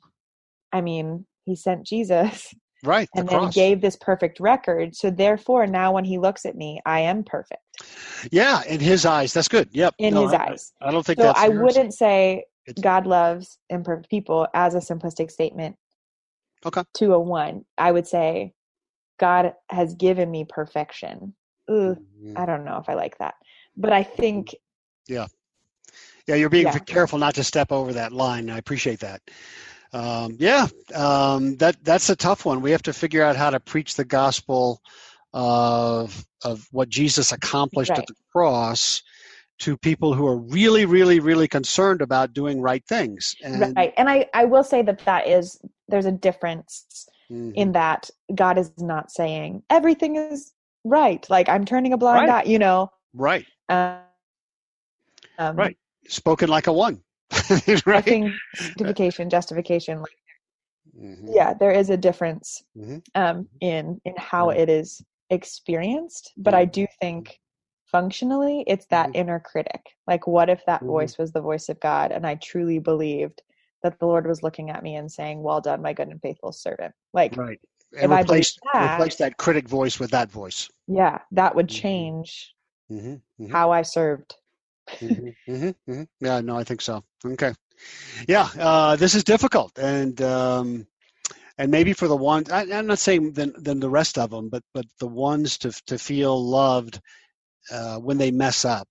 I 0.72 0.80
mean, 0.82 1.26
he 1.46 1.56
sent 1.56 1.86
Jesus 1.86 2.54
right 2.84 3.08
the 3.14 3.20
and 3.20 3.28
then 3.28 3.38
cross. 3.40 3.54
gave 3.54 3.80
this 3.80 3.96
perfect 3.96 4.40
record. 4.40 4.94
So 4.94 5.10
therefore, 5.10 5.66
now 5.66 5.92
when 5.92 6.04
he 6.04 6.18
looks 6.18 6.44
at 6.46 6.56
me, 6.56 6.80
I 6.86 7.00
am 7.00 7.24
perfect 7.24 7.60
yeah 8.30 8.62
in 8.68 8.78
his 8.78 9.04
eyes 9.04 9.32
that's 9.32 9.48
good 9.48 9.68
yep 9.72 9.92
in 9.98 10.14
No, 10.14 10.22
his 10.22 10.32
I- 10.32 10.46
eyes. 10.46 10.72
i 10.80 10.92
don't 10.92 11.04
think 11.04 11.18
So 11.18 11.24
that's 11.24 11.40
I 11.40 11.48
wouldn't 11.48 11.92
say 11.92 12.44
It's- 12.66 12.80
God 12.80 13.04
loves 13.04 13.58
imperfect 13.68 14.08
people 14.08 14.46
as 14.54 14.74
a 14.76 14.78
simplistic 14.78 15.30
statement. 15.30 15.76
Okay. 16.64 16.82
To 16.94 17.12
a 17.14 17.18
one, 17.20 17.64
I 17.76 17.90
would 17.92 18.06
say 18.06 18.54
God 19.18 19.54
has 19.68 19.94
given 19.94 20.30
me 20.30 20.46
perfection. 20.48 21.34
Ooh, 21.70 21.96
Mhm. 22.22 22.38
I 22.38 22.46
don't 22.46 22.64
know 22.64 22.78
if 22.78 22.88
I 22.88 22.94
like 22.94 23.18
that, 23.18 23.34
but 23.76 23.92
I 23.92 24.02
think. 24.02 24.54
Yeah. 25.08 25.26
Yeah, 26.26 26.36
you're 26.36 26.48
being 26.48 26.66
yeah. 26.66 26.78
careful 26.78 27.18
not 27.18 27.34
to 27.34 27.44
step 27.44 27.70
over 27.70 27.92
that 27.92 28.12
line. 28.12 28.48
I 28.48 28.56
appreciate 28.58 29.00
that. 29.00 29.20
Um, 29.94 30.36
yeah, 30.40 30.66
um, 30.92 31.56
that 31.58 31.76
that's 31.84 32.10
a 32.10 32.16
tough 32.16 32.44
one. 32.44 32.62
We 32.62 32.72
have 32.72 32.82
to 32.82 32.92
figure 32.92 33.22
out 33.22 33.36
how 33.36 33.50
to 33.50 33.60
preach 33.60 33.94
the 33.94 34.04
gospel 34.04 34.82
of 35.32 36.24
of 36.42 36.66
what 36.72 36.88
Jesus 36.88 37.30
accomplished 37.30 37.90
right. 37.90 38.00
at 38.00 38.06
the 38.08 38.14
cross 38.32 39.02
to 39.60 39.76
people 39.76 40.12
who 40.12 40.26
are 40.26 40.36
really, 40.36 40.84
really, 40.84 41.20
really 41.20 41.46
concerned 41.46 42.02
about 42.02 42.32
doing 42.32 42.60
right 42.60 42.84
things. 42.84 43.36
And, 43.42 43.76
right, 43.76 43.94
and 43.96 44.10
I 44.10 44.26
I 44.34 44.46
will 44.46 44.64
say 44.64 44.82
that 44.82 45.04
that 45.04 45.28
is 45.28 45.60
there's 45.86 46.06
a 46.06 46.12
difference 46.12 47.06
mm-hmm. 47.30 47.52
in 47.54 47.72
that 47.72 48.10
God 48.34 48.58
is 48.58 48.72
not 48.78 49.12
saying 49.12 49.62
everything 49.70 50.16
is 50.16 50.52
right. 50.82 51.24
Like 51.30 51.48
I'm 51.48 51.64
turning 51.64 51.92
a 51.92 51.96
blind 51.96 52.28
right. 52.28 52.46
eye, 52.46 52.50
you 52.50 52.58
know. 52.58 52.90
Right. 53.12 53.46
Um, 53.68 54.00
right. 55.38 55.76
Spoken 56.08 56.48
like 56.48 56.66
a 56.66 56.72
one. 56.72 57.00
right. 57.86 58.32
Sanctification, 58.54 59.30
justification. 59.30 60.00
Like, 60.00 60.18
mm-hmm. 60.98 61.28
Yeah, 61.32 61.54
there 61.54 61.72
is 61.72 61.90
a 61.90 61.96
difference 61.96 62.62
mm-hmm. 62.76 62.98
um, 63.14 63.48
in 63.60 64.00
in 64.04 64.14
how 64.16 64.50
it 64.50 64.68
is 64.68 65.02
experienced, 65.30 66.32
but 66.36 66.54
I 66.54 66.64
do 66.64 66.86
think 67.00 67.40
functionally 67.86 68.64
it's 68.66 68.86
that 68.86 69.08
mm-hmm. 69.08 69.16
inner 69.16 69.40
critic. 69.40 69.80
Like, 70.06 70.26
what 70.26 70.48
if 70.48 70.64
that 70.66 70.82
voice 70.82 71.18
was 71.18 71.32
the 71.32 71.40
voice 71.40 71.68
of 71.68 71.80
God, 71.80 72.12
and 72.12 72.26
I 72.26 72.36
truly 72.36 72.78
believed 72.78 73.42
that 73.82 73.98
the 73.98 74.06
Lord 74.06 74.26
was 74.26 74.42
looking 74.42 74.70
at 74.70 74.82
me 74.82 74.96
and 74.96 75.10
saying, 75.10 75.42
"Well 75.42 75.60
done, 75.60 75.82
my 75.82 75.92
good 75.92 76.08
and 76.08 76.20
faithful 76.20 76.52
servant." 76.52 76.94
Like, 77.12 77.36
right. 77.36 77.60
And 78.00 78.12
if 78.12 78.20
replace, 78.20 78.58
I 78.74 78.78
that, 78.78 78.94
replace 78.94 79.16
that 79.16 79.36
critic 79.36 79.68
voice 79.68 80.00
with 80.00 80.10
that 80.10 80.30
voice. 80.30 80.68
Yeah, 80.86 81.18
that 81.32 81.54
would 81.54 81.68
mm-hmm. 81.68 81.82
change 81.82 82.54
mm-hmm. 82.90 83.14
Mm-hmm. 83.14 83.52
how 83.52 83.70
I 83.70 83.82
served. 83.82 84.36
Mm-hmm. 84.90 85.28
Mm-hmm. 85.52 85.90
mm-hmm. 85.90 86.02
Yeah, 86.20 86.40
no, 86.40 86.56
I 86.56 86.64
think 86.64 86.80
so. 86.80 87.02
Okay. 87.24 87.52
Yeah, 88.28 88.48
uh, 88.58 88.96
this 88.96 89.14
is 89.14 89.24
difficult, 89.24 89.78
and 89.78 90.20
um, 90.22 90.86
and 91.58 91.70
maybe 91.70 91.92
for 91.92 92.08
the 92.08 92.16
ones 92.16 92.50
I, 92.50 92.62
am 92.64 92.86
not 92.86 92.98
saying 92.98 93.32
than 93.32 93.52
than 93.56 93.80
the 93.80 93.90
rest 93.90 94.18
of 94.18 94.30
them, 94.30 94.48
but 94.48 94.62
but 94.72 94.86
the 95.00 95.06
ones 95.06 95.58
to 95.58 95.72
to 95.86 95.98
feel 95.98 96.40
loved 96.42 97.00
uh, 97.70 97.98
when 97.98 98.18
they 98.18 98.30
mess 98.30 98.64
up 98.64 98.88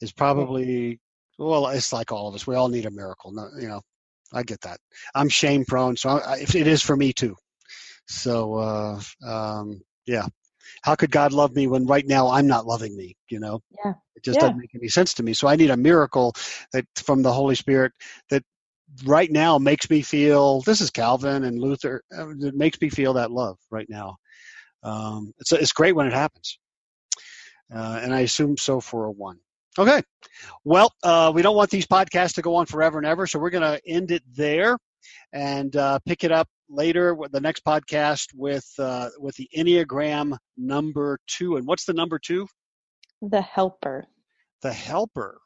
is 0.00 0.12
probably 0.12 1.00
well, 1.38 1.68
it's 1.68 1.92
like 1.92 2.12
all 2.12 2.28
of 2.28 2.34
us. 2.34 2.46
We 2.46 2.56
all 2.56 2.68
need 2.68 2.86
a 2.86 2.90
miracle. 2.90 3.32
No, 3.32 3.48
you 3.60 3.68
know, 3.68 3.82
I 4.32 4.42
get 4.42 4.60
that. 4.62 4.78
I'm 5.14 5.28
shame 5.28 5.64
prone, 5.64 5.96
so 5.96 6.10
I, 6.10 6.38
it 6.38 6.54
is 6.54 6.82
for 6.82 6.96
me 6.96 7.12
too. 7.12 7.36
So 8.06 8.54
uh, 8.54 9.00
um, 9.26 9.80
yeah, 10.06 10.26
how 10.82 10.94
could 10.94 11.10
God 11.10 11.32
love 11.32 11.54
me 11.54 11.66
when 11.66 11.86
right 11.86 12.06
now 12.06 12.28
I'm 12.28 12.46
not 12.46 12.66
loving 12.66 12.96
me? 12.96 13.16
You 13.28 13.40
know, 13.40 13.60
yeah, 13.84 13.94
it 14.16 14.24
just 14.24 14.36
yeah. 14.36 14.42
doesn't 14.42 14.58
make 14.58 14.74
any 14.74 14.88
sense 14.88 15.14
to 15.14 15.22
me. 15.22 15.34
So 15.34 15.48
I 15.48 15.56
need 15.56 15.70
a 15.70 15.76
miracle 15.76 16.34
that 16.72 16.86
from 16.96 17.22
the 17.22 17.32
Holy 17.32 17.54
Spirit 17.54 17.92
that 18.30 18.42
right 19.04 19.30
now 19.30 19.58
makes 19.58 19.88
me 19.90 20.02
feel. 20.02 20.62
This 20.62 20.80
is 20.80 20.90
Calvin 20.90 21.44
and 21.44 21.58
Luther. 21.58 22.02
Uh, 22.16 22.30
it 22.30 22.54
makes 22.54 22.80
me 22.80 22.88
feel 22.88 23.14
that 23.14 23.30
love 23.30 23.58
right 23.70 23.88
now. 23.88 24.16
Um, 24.82 25.32
it's 25.38 25.52
it's 25.52 25.72
great 25.72 25.94
when 25.94 26.06
it 26.06 26.12
happens, 26.12 26.58
uh, 27.74 28.00
and 28.02 28.14
I 28.14 28.20
assume 28.20 28.56
so 28.56 28.80
for 28.80 29.06
a 29.06 29.10
one. 29.10 29.38
Okay. 29.78 30.02
Well, 30.64 30.92
uh, 31.02 31.30
we 31.34 31.42
don't 31.42 31.56
want 31.56 31.70
these 31.70 31.86
podcasts 31.86 32.34
to 32.34 32.42
go 32.42 32.56
on 32.56 32.66
forever 32.66 32.98
and 32.98 33.06
ever, 33.06 33.26
so 33.26 33.38
we're 33.38 33.50
going 33.50 33.62
to 33.62 33.80
end 33.86 34.10
it 34.10 34.22
there 34.34 34.76
and 35.32 35.74
uh, 35.76 35.98
pick 36.06 36.24
it 36.24 36.32
up 36.32 36.48
later 36.68 37.16
the 37.30 37.40
next 37.40 37.64
podcast 37.64 38.26
with 38.34 38.66
uh, 38.78 39.10
with 39.18 39.36
the 39.36 39.48
Enneagram 39.56 40.36
number 40.56 41.18
two. 41.26 41.56
And 41.56 41.66
what's 41.66 41.84
the 41.84 41.92
number 41.92 42.18
two? 42.18 42.46
The 43.22 43.40
helper. 43.40 44.06
The 44.62 44.72
helper. 44.72 45.40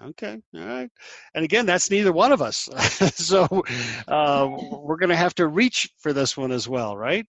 Okay, 0.00 0.40
all 0.54 0.64
right. 0.64 0.90
And 1.34 1.44
again, 1.44 1.66
that's 1.66 1.90
neither 1.90 2.12
one 2.12 2.30
of 2.30 2.40
us. 2.40 2.68
so 3.14 3.64
uh, 4.06 4.48
we're 4.70 4.96
going 4.96 5.10
to 5.10 5.16
have 5.16 5.34
to 5.36 5.46
reach 5.46 5.90
for 5.98 6.12
this 6.12 6.36
one 6.36 6.52
as 6.52 6.68
well, 6.68 6.96
right? 6.96 7.26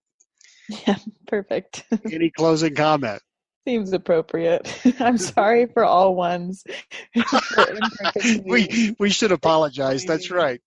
Yeah, 0.68 0.96
perfect. 1.26 1.84
Any 2.12 2.30
closing 2.30 2.74
comment? 2.74 3.20
Seems 3.66 3.92
appropriate. 3.92 4.72
I'm 5.00 5.18
sorry 5.18 5.66
for 5.66 5.84
all 5.84 6.14
ones. 6.14 6.64
we 8.44 8.94
we 8.98 9.10
should 9.10 9.32
apologize. 9.32 10.04
That's 10.04 10.30
right. 10.30 10.60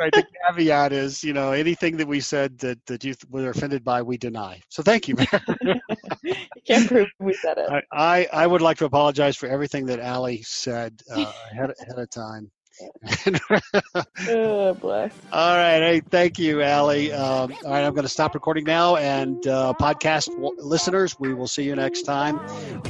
Right. 0.00 0.12
The 0.12 0.24
caveat 0.48 0.92
is, 0.92 1.22
you 1.22 1.32
know, 1.32 1.52
anything 1.52 1.98
that 1.98 2.08
we 2.08 2.20
said 2.20 2.58
that, 2.60 2.84
that 2.86 3.04
you 3.04 3.14
were 3.28 3.50
offended 3.50 3.84
by, 3.84 4.02
we 4.02 4.16
deny. 4.16 4.60
So 4.68 4.82
thank 4.82 5.08
you. 5.08 5.16
you 5.62 6.34
can't 6.66 6.88
prove 6.88 7.08
we 7.18 7.34
said 7.34 7.58
it. 7.58 7.70
I, 7.70 7.82
I, 7.92 8.28
I, 8.32 8.46
would 8.46 8.62
like 8.62 8.78
to 8.78 8.86
apologize 8.86 9.36
for 9.36 9.46
everything 9.46 9.86
that 9.86 10.00
Allie 10.00 10.42
said 10.42 11.00
uh, 11.10 11.32
ahead, 11.52 11.72
ahead 11.80 11.98
of 11.98 12.10
time. 12.10 12.50
oh, 14.28 14.74
bless. 14.74 15.12
All 15.32 15.56
right. 15.56 15.80
Hey, 15.80 16.00
thank 16.00 16.38
you, 16.38 16.62
Allie. 16.62 17.12
Um, 17.12 17.52
all 17.64 17.70
right, 17.70 17.84
I'm 17.84 17.92
going 17.92 18.04
to 18.04 18.08
stop 18.08 18.34
recording 18.34 18.64
now. 18.64 18.96
And 18.96 19.46
uh, 19.46 19.74
podcast 19.78 20.28
w- 20.28 20.56
listeners, 20.58 21.18
we 21.20 21.34
will 21.34 21.48
see 21.48 21.64
you 21.64 21.76
next 21.76 22.02
time 22.02 22.38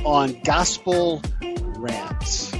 on 0.05 0.41
Gospel 0.45 1.21
Rants. 1.77 2.60